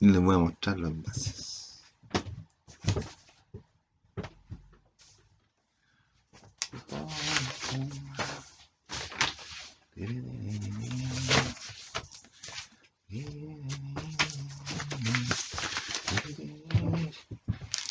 [0.00, 1.84] Y les voy a mostrar los envases.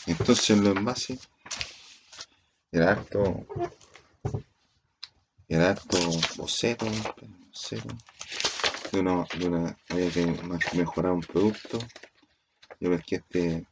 [0.05, 1.19] Entonces los envases
[2.71, 3.47] era harto
[5.47, 5.97] era harto
[6.35, 6.85] boceto,
[7.47, 7.87] boceto
[8.91, 10.39] de una, de una había que
[10.73, 11.79] mejorar un producto.
[12.79, 13.67] Yo pesqué este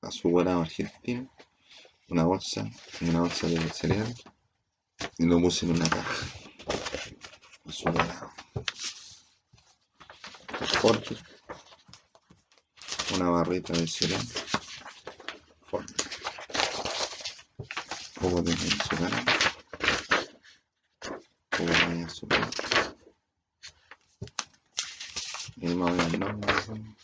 [0.00, 1.30] azucarado argentino,
[2.08, 2.68] una bolsa,
[3.00, 4.14] una bolsa de cereal
[5.18, 6.26] y lo puse en una caja.
[7.66, 8.32] Azucarado.
[10.80, 11.16] Forte.
[13.14, 14.26] Una barrita de cereal.
[15.68, 15.94] Forte.
[17.58, 19.16] Un poco de azucarado.
[21.10, 22.50] Un poco de azúcar.
[25.56, 26.52] Y más o menos el nombre.
[26.68, 26.96] ¿no?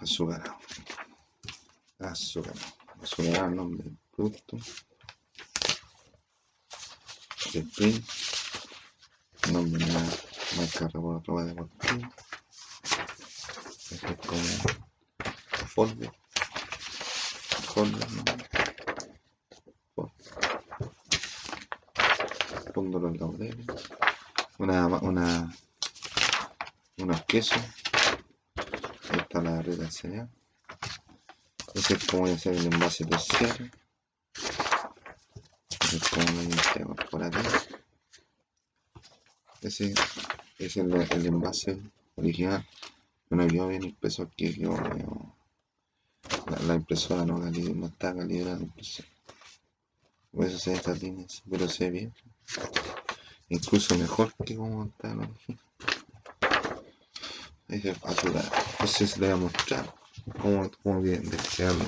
[0.00, 0.58] Azucarado.
[1.98, 2.60] Azucarado.
[3.02, 4.56] Azucarado el nombre del producto.
[7.52, 8.04] De print.
[9.52, 10.00] Nombre de la
[10.56, 12.10] marca ropa ropa deportiva.
[13.90, 14.42] Ese es como
[15.74, 16.12] folder.
[17.74, 18.24] Folder, ¿no?
[22.74, 23.66] Fondo los laureles.
[24.58, 25.52] Una, una,
[26.98, 27.62] unos quesos.
[29.10, 30.30] Ahí está la red de cereal.
[31.74, 33.70] Ese es como voy a hacer el envase terciario.
[35.98, 37.50] Es la identidad corporativa.
[39.62, 39.94] Ese
[40.58, 41.80] es el, el envase
[42.16, 42.64] original.
[43.28, 45.36] Bueno, yo bien impreso aquí, yo veo-
[46.50, 48.60] la, la impresora no, no está calibrada.
[50.32, 52.14] Por eso se estas líneas, pero se ve bien.
[53.48, 55.60] Incluso mejor que como está la original.
[57.68, 58.50] Se azulado.
[58.72, 59.94] Entonces le voy a mostrar
[60.40, 61.84] cómo, cómo vienen de crearlo.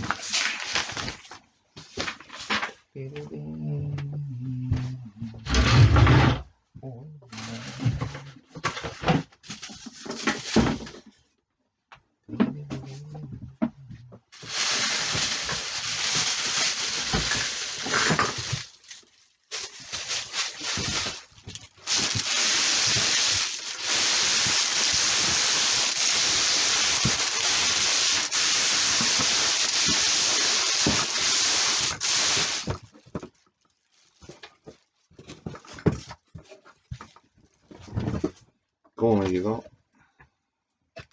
[38.94, 39.64] cómo me llegó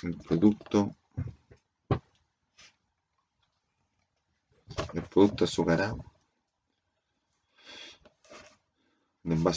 [0.03, 0.95] el producto
[4.93, 5.97] el producto azucarado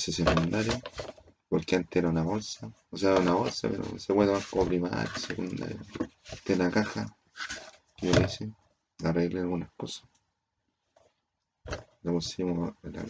[0.01, 0.72] secundario
[1.48, 5.11] porque antes era una bolsa o sea una bolsa pero se puede tomar como primario
[5.16, 5.78] secundario
[6.46, 7.16] de la caja
[7.96, 8.53] que yo le hice
[9.03, 10.05] arreglé algunas cosas.
[12.03, 13.05] Le pusimos la,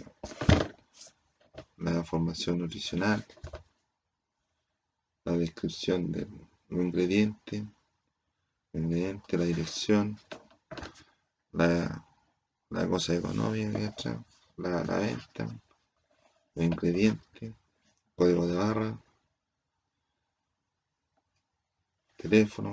[1.79, 3.25] la formación nutricional
[5.25, 6.29] la descripción del
[6.71, 7.67] ingrediente,
[8.73, 10.19] el la dirección,
[11.53, 12.05] la,
[12.71, 13.95] la cosa económica
[14.57, 15.47] la venta,
[16.61, 17.55] los ingredientes,
[18.15, 18.99] código de barra,
[22.17, 22.71] teléfono,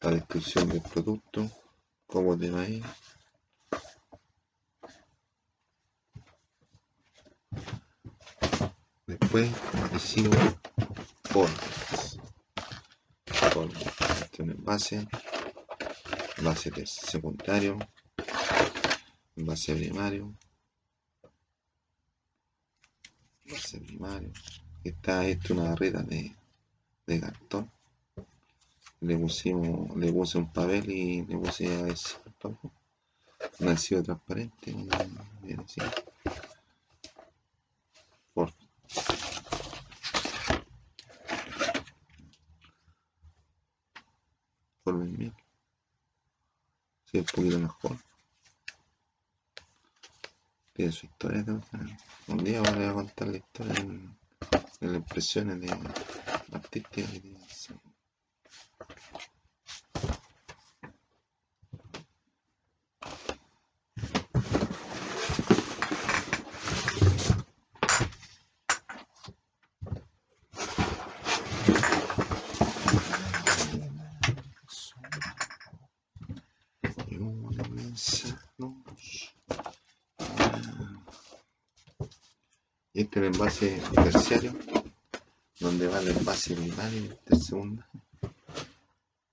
[0.00, 1.48] la descripción del producto,
[2.06, 2.84] cómo de maíz,
[9.06, 9.50] Después
[9.94, 10.36] hicimos
[11.24, 12.18] formas.
[13.26, 13.82] Formas.
[14.22, 15.06] Este es un envase,
[16.38, 17.78] envase secundario,
[19.36, 20.34] envase primario,
[23.80, 24.32] primario.
[24.84, 26.34] Está esto una barrera de,
[27.06, 27.70] de cartón.
[29.00, 32.70] Le pusimos, le puse un papel y le puse a ese papel.
[33.58, 34.74] Un adhesivo transparente.
[35.42, 35.64] Bien.
[38.34, 38.52] Por
[44.84, 45.32] por mil.
[47.10, 47.96] Sí, un poquito mejor.
[50.74, 51.96] Tiene su historia también.
[52.28, 54.16] Un día voy a contar la historia en,
[54.80, 55.68] en las impresiones de
[56.52, 57.40] artísticas que tiene.
[57.48, 57.74] sí.
[77.08, 79.34] Y una inmensa luz.
[80.18, 80.74] Y
[82.94, 84.52] este es el envase terciario,
[85.60, 87.82] donde va el envase primario y el segundo.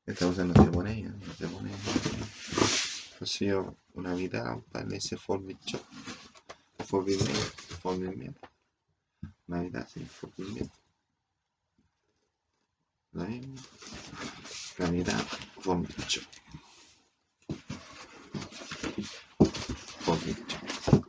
[0.06, 1.72] Esta cosa no se pone no se pone.
[3.12, 5.84] Entonces yo una mitad para ese Forbit Shop,
[8.16, 8.36] Meal.
[9.48, 10.72] Una mitad sí, Forbit Meal.
[13.12, 13.62] La misma.
[14.78, 15.20] La mitad
[15.60, 16.24] Forbit Shop.
[20.00, 21.06] Forbit Shop.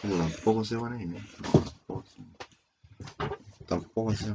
[0.00, 1.67] Tampoco se pone ¿no?
[3.98, 4.26] Tampoco se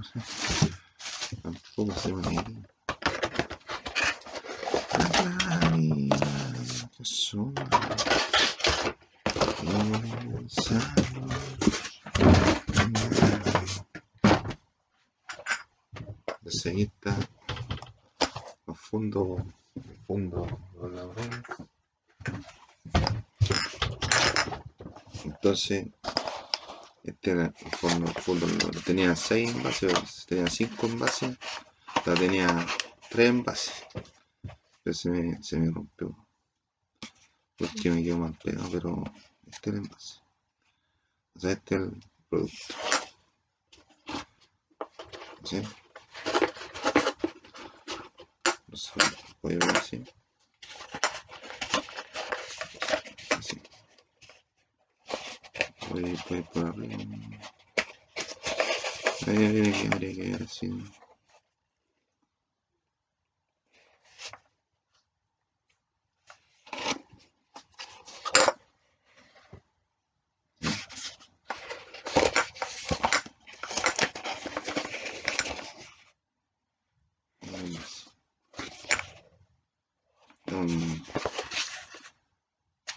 [1.42, 2.68] Tampoco se Tampoco.
[5.54, 7.54] La vida que son
[16.82, 17.16] está
[18.68, 19.44] los fondos,
[19.76, 21.44] el fondo de los laureles.
[25.24, 25.92] Entonces, este era el fondo, el
[26.94, 28.84] fondo de los laureles.
[28.86, 31.38] tenía 6 envases, tenía 5 envases,
[32.06, 32.66] la tenía
[33.10, 33.74] 3 envases.
[34.84, 36.16] Pero se me, se me rompió.
[37.58, 39.04] Porque me quedó mal pegado, pero
[39.48, 40.20] este es el envase.
[41.36, 42.74] O sea, este es el producto.
[45.44, 45.62] ¿Sí?
[48.68, 48.92] No sé,
[49.42, 49.98] voy a ver así.
[49.98, 50.23] Así.
[56.28, 56.98] Por arriba.
[59.28, 60.70] Ahí habría que, así.
[77.42, 78.10] Es.
[80.52, 81.04] Un,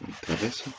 [0.00, 0.72] un trapecio.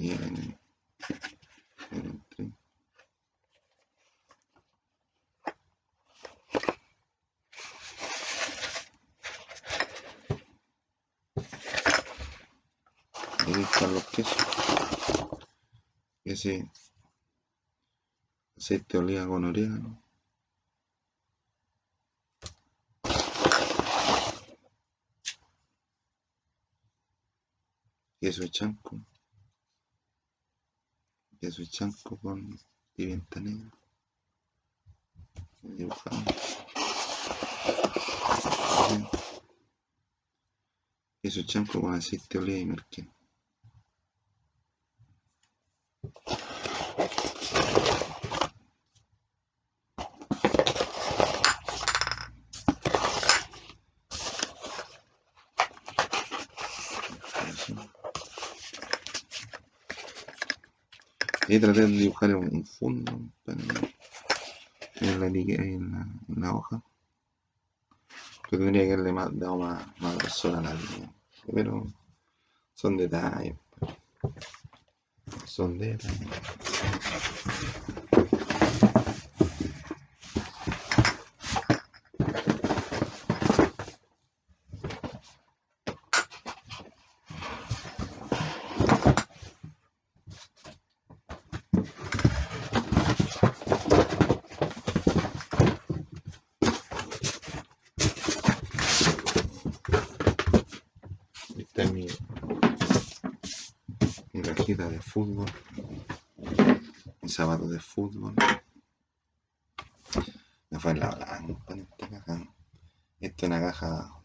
[0.00, 0.58] Y en,
[1.92, 2.56] en el tren.
[13.38, 14.36] Ahí están los quesos.
[16.42, 16.68] Ese
[18.56, 20.02] aceite de oliva con orégano.
[28.18, 29.00] Queso chanco.
[31.38, 32.58] Queso chanco con
[32.92, 33.70] pimienta negra.
[41.20, 43.21] Queso chanco con aceite de oliva y merquén.
[61.52, 63.12] Y traté de dibujar un fondo
[63.46, 63.80] en la,
[65.02, 66.82] en en la hoja.
[68.48, 71.12] Que tendría que haberle dado más, más a la línea.
[71.52, 71.86] Pero
[72.72, 73.54] son detalles.
[73.78, 73.92] pues.
[75.44, 76.26] Son detalles.
[104.76, 105.50] De fútbol,
[107.20, 108.34] mi zapato de fútbol.
[110.70, 112.46] Me fue en la blanca con esta caja.
[113.20, 114.22] Esta es una caja.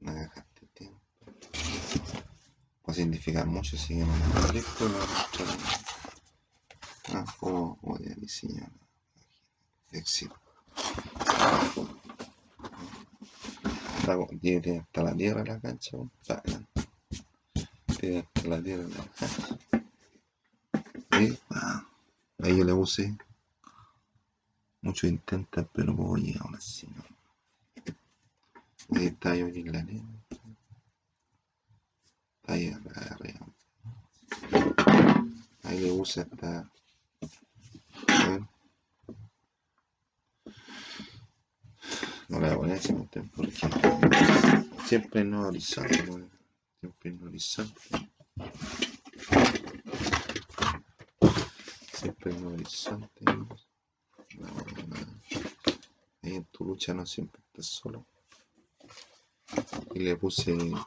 [0.00, 1.00] Una caja de tiempo.
[2.82, 4.62] Puede significar mucho, así que no me lo voy a.
[9.92, 10.34] Éxito.
[14.40, 15.98] Tiene hasta la tierra la cancha,
[18.12, 19.58] hasta la la cancha.
[21.20, 21.86] Y, ah,
[22.40, 23.16] ahí yo le puse
[24.82, 26.86] mucho intenta pero no llegar aún así.
[26.88, 27.04] ¿no?
[28.98, 30.24] Ahí está yo en la arena.
[32.46, 33.46] Ahí arriba.
[35.62, 36.70] Ahí le puse hasta.
[42.28, 42.80] No le voy a poner
[43.34, 43.50] porque
[44.86, 46.43] siempre en horizonte, ¿no?
[47.34, 47.82] Horizonte.
[51.92, 53.24] Siempre en horizonte.
[53.24, 53.44] No,
[54.38, 54.96] no,
[56.22, 58.06] en tu lucha no siempre estás solo.
[59.94, 60.54] Y le puse.
[60.54, 60.84] Le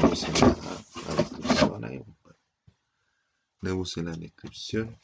[0.00, 0.48] puse la,
[1.06, 2.02] la descripción ahí.
[3.60, 4.98] Le puse la descripción.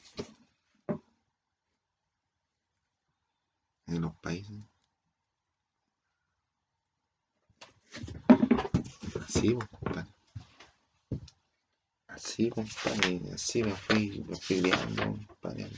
[3.87, 4.59] en los países.
[9.29, 10.09] Así, pues, compadre.
[12.09, 12.51] Así,
[12.83, 13.21] compadre.
[13.35, 15.69] Así me fui, me fui criando, compadre.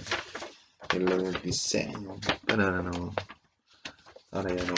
[0.93, 2.17] En lo del diseño.
[2.49, 3.15] Ahora no.
[4.33, 4.75] Ahora ya no.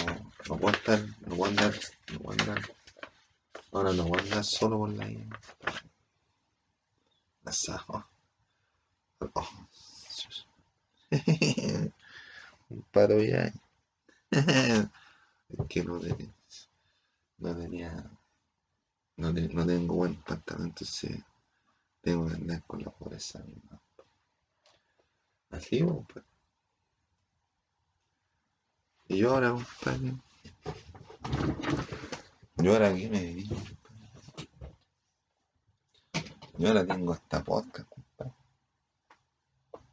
[0.49, 0.79] No puedo.
[1.27, 1.71] No puedo.
[2.13, 2.55] No puedo.
[3.73, 5.27] Ahora no puedo solo con la IA.
[7.45, 8.05] La sajo.
[9.35, 9.49] Oh.
[12.71, 13.53] un paro ya.
[14.33, 16.33] es que no tenía,
[17.39, 18.11] no tenía,
[19.17, 21.23] no, no tengo buen pantalón, entonces
[22.03, 23.81] tengo que andar con la pobreza misma.
[25.51, 26.27] Así, compadre.
[29.09, 30.15] Y yo ahora, compadre,
[32.57, 33.55] yo ahora aquí me dedico.
[36.59, 38.33] Yo ahora tengo hasta podcast, compadre.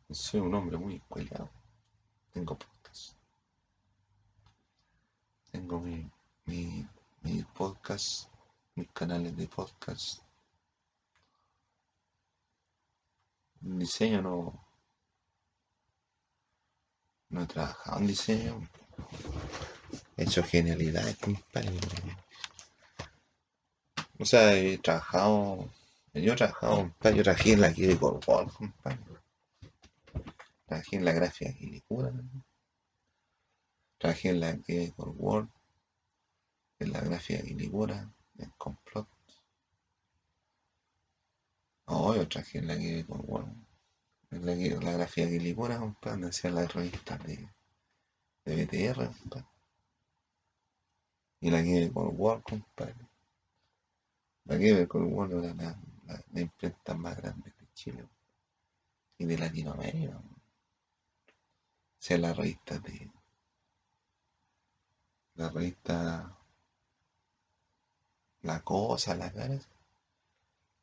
[0.09, 1.49] Soy un hombre muy escuelado.
[2.33, 3.13] Tengo podcast.
[5.51, 6.09] Tengo mi,
[6.45, 6.87] mi,
[7.21, 8.31] mi podcast,
[8.75, 10.23] mis canales de podcast.
[13.61, 14.65] En diseño no,
[17.29, 18.69] no he trabajado en diseño.
[20.17, 21.77] He hecho genialidades, compadre.
[24.17, 25.69] O sea, he trabajado.
[26.13, 27.17] Yo he trabajado, compadre.
[27.17, 28.99] Yo trabajé en la Chemical World, compadre.
[30.65, 32.11] Trabajé en la gráfica Quilicura.
[33.97, 35.49] Trabajé en la Chemical World.
[36.79, 38.11] En la gráfica Quilicura.
[38.37, 39.07] En Complot.
[41.91, 43.65] Oh, yo trabajé en la Chemical World.
[44.31, 46.11] En la, la gráfica Quilicura, compadre.
[46.11, 47.49] Donde hacían las revistas de,
[48.45, 49.47] de BTR, compadre.
[51.41, 53.07] Y la Chemical World, compadre.
[54.45, 58.07] La Chemical World era la, la, la imprenta más grande de Chile
[59.17, 60.17] y de Latinoamérica.
[60.17, 60.21] O
[61.97, 63.11] sea, la revista de.
[65.35, 66.37] La revista.
[68.43, 69.59] La Cosa, la cara.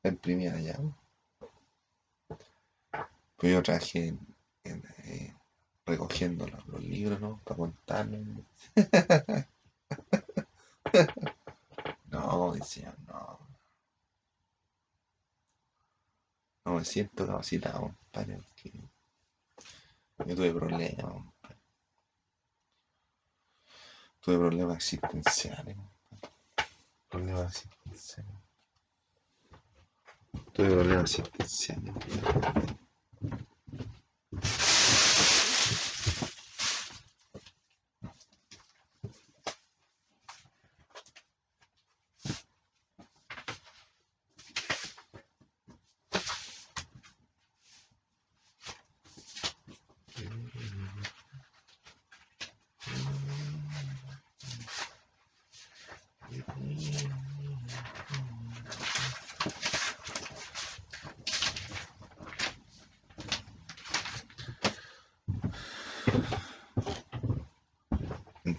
[0.07, 0.79] Allá.
[0.79, 0.97] ¿no?
[3.37, 4.21] Pues yo trabajé en,
[4.65, 5.35] en, eh,
[5.85, 7.41] recogiendo los, los libros, ¿no?
[7.45, 8.21] Para contarlos.
[12.11, 13.39] No, decía, no.
[16.65, 18.73] No me siento capacitado, compadre, porque
[20.27, 21.61] yo tuve problemas, compadre.
[24.21, 26.35] Tuve problemas existenciales, compadre.
[27.09, 28.46] Problemas existenciales.
[30.57, 31.77] той варіант 57.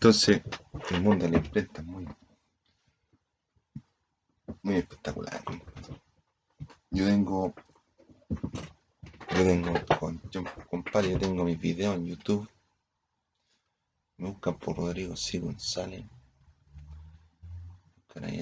[0.08, 0.42] Entonces,
[0.92, 2.08] el mundo de la imprenta es muy,
[4.62, 5.44] muy espectacular.
[6.92, 7.54] Yo tengo,
[8.30, 10.22] yo tengo, con,
[10.70, 12.50] compadre, yo tengo mis videos en YouTube.
[14.16, 15.40] Me buscan por Rodrigo C.
[15.40, 16.06] González.
[17.98, 18.40] buscan ahí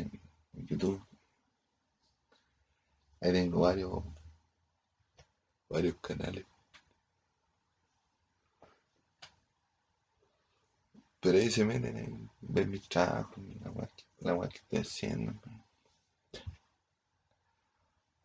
[0.53, 1.03] en YouTube.
[3.21, 4.03] Ahí tengo varios,
[5.67, 6.45] varios canales.
[11.25, 13.87] Pero ahí se meten en ver mi trabajo, la guay,
[14.19, 15.31] la que estoy haciendo.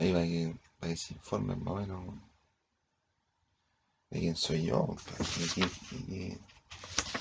[0.00, 2.14] Ahí va que, para que se informen más o menos
[4.10, 4.96] de quién soy yo,
[6.08, 6.36] y,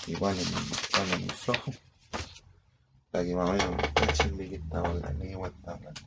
[0.07, 1.71] igual en mi, mi flojo,
[3.11, 6.01] para que más o menos cachen de qué estamos hablando, de qué estamos hablando.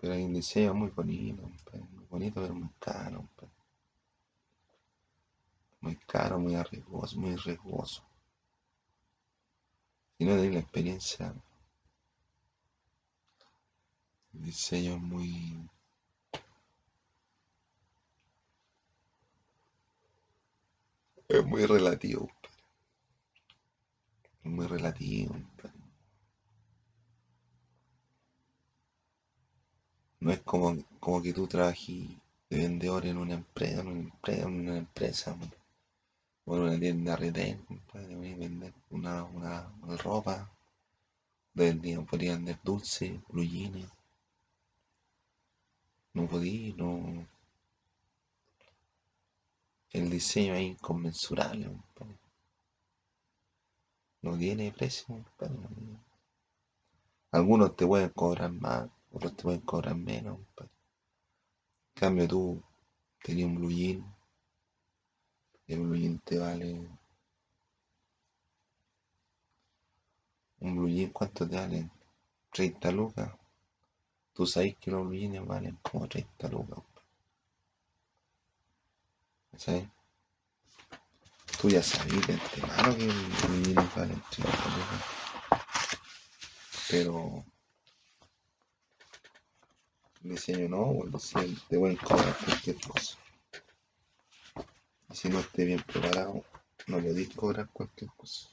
[0.00, 3.28] Pero hay un diseño muy bonito, muy bonito, pero muy caro.
[5.80, 8.02] Muy caro, muy arriesgoso, muy riesgoso.
[10.18, 11.34] Si no tenéis la experiencia,
[14.34, 15.68] el diseño es muy...
[21.28, 22.28] Es muy relativo.
[24.42, 25.36] Muy relativo.
[30.20, 32.08] No es como, como que tú trabajes
[32.50, 35.38] de vendedor en una empresa, en una empresa, en una, empresa,
[36.44, 37.58] o en una tienda retail,
[37.90, 40.50] puedes vender una, una, una ropa,
[41.54, 43.44] podría vender dulces, blue
[46.14, 47.26] no podía, no.
[49.90, 51.70] El diseño es inconmensurable,
[54.22, 55.24] no tiene precio,
[57.30, 60.38] algunos te pueden cobrar más, otros te pueden cobrar menos.
[60.58, 60.68] En
[61.94, 62.62] cambio tú
[63.22, 64.14] tenías un blue jean,
[65.66, 66.88] y el blue jean te vale...
[70.60, 71.90] Un blue jean, ¿cuánto te vale?
[72.52, 73.30] 30 lucas.
[74.32, 76.78] Tú sabes que los blue jeans valen como 30 lucas.
[79.56, 79.88] ¿Sabes?
[81.60, 85.04] Tú ya sabes de antemano que los blue jeans valen 30 lucas.
[86.90, 87.44] Pero
[90.28, 93.18] diseño no, o el diseño te pueden cobrar cualquier cosa.
[95.10, 96.44] Y si no esté bien preparado,
[96.86, 98.48] no podéis cobrar cualquier cosa.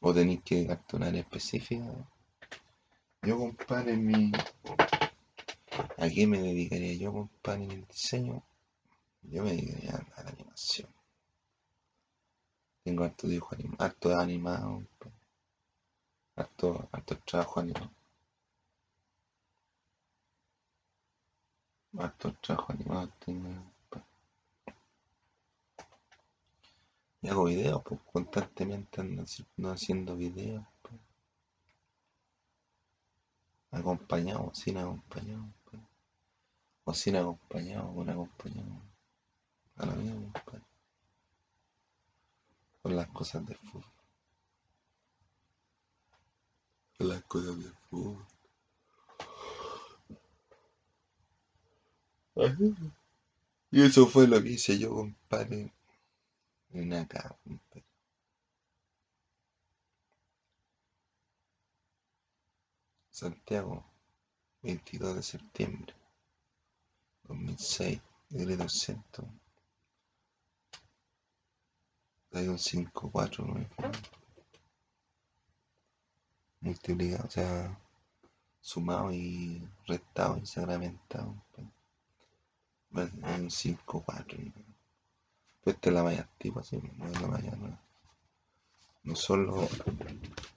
[0.00, 1.92] O tenéis que área específica.
[3.22, 4.32] Yo, compadre, mi.
[5.96, 8.44] ¿A qué me dedicaría yo, compadre, en el diseño?
[9.22, 10.88] Yo me dedicaría a la animación.
[12.84, 14.82] Tengo harto dibujo animado, harto animado,
[16.36, 17.90] harto, harto trabajo animado.
[21.96, 23.50] Harto trabajo animado tengo.
[27.22, 29.24] Y hago videos, pues constantemente ando
[29.72, 30.64] haciendo videos.
[30.82, 31.00] Pues.
[33.70, 35.46] Acompañado, sin acompañado.
[36.84, 38.82] O sin acompañado, con acompañado.
[39.76, 40.62] A la misma, pues.
[42.82, 43.90] Con las cosas del fútbol.
[46.98, 48.33] Con las cosas del fútbol.
[53.70, 55.72] Y eso fue lo que hice yo, compadre,
[56.72, 57.84] en acá, compadre.
[63.10, 63.84] Santiago,
[64.62, 65.94] 22 de septiembre
[67.28, 69.24] 2006, decreto centro.
[72.32, 73.68] Hay un 5, 4, 9.
[76.60, 77.78] Multiplicado, o sea,
[78.60, 81.36] sumado y restado y sacramentado
[82.94, 84.38] un 5, 4.
[85.62, 87.52] Pues esta es la malla antigua, sí, no es la malla.
[89.02, 89.68] No solo,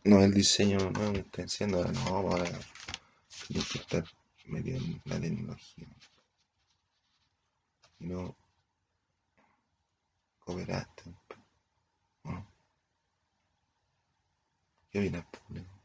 [0.03, 2.45] no el diseño nuevo que está haciendo, no, ahora
[3.47, 4.03] tiene que estar
[4.45, 5.88] medio en la tecnología.
[7.99, 8.35] Y no
[10.39, 11.03] cooperaste.
[12.23, 12.47] ¿no?
[14.91, 15.76] ¿Qué al público?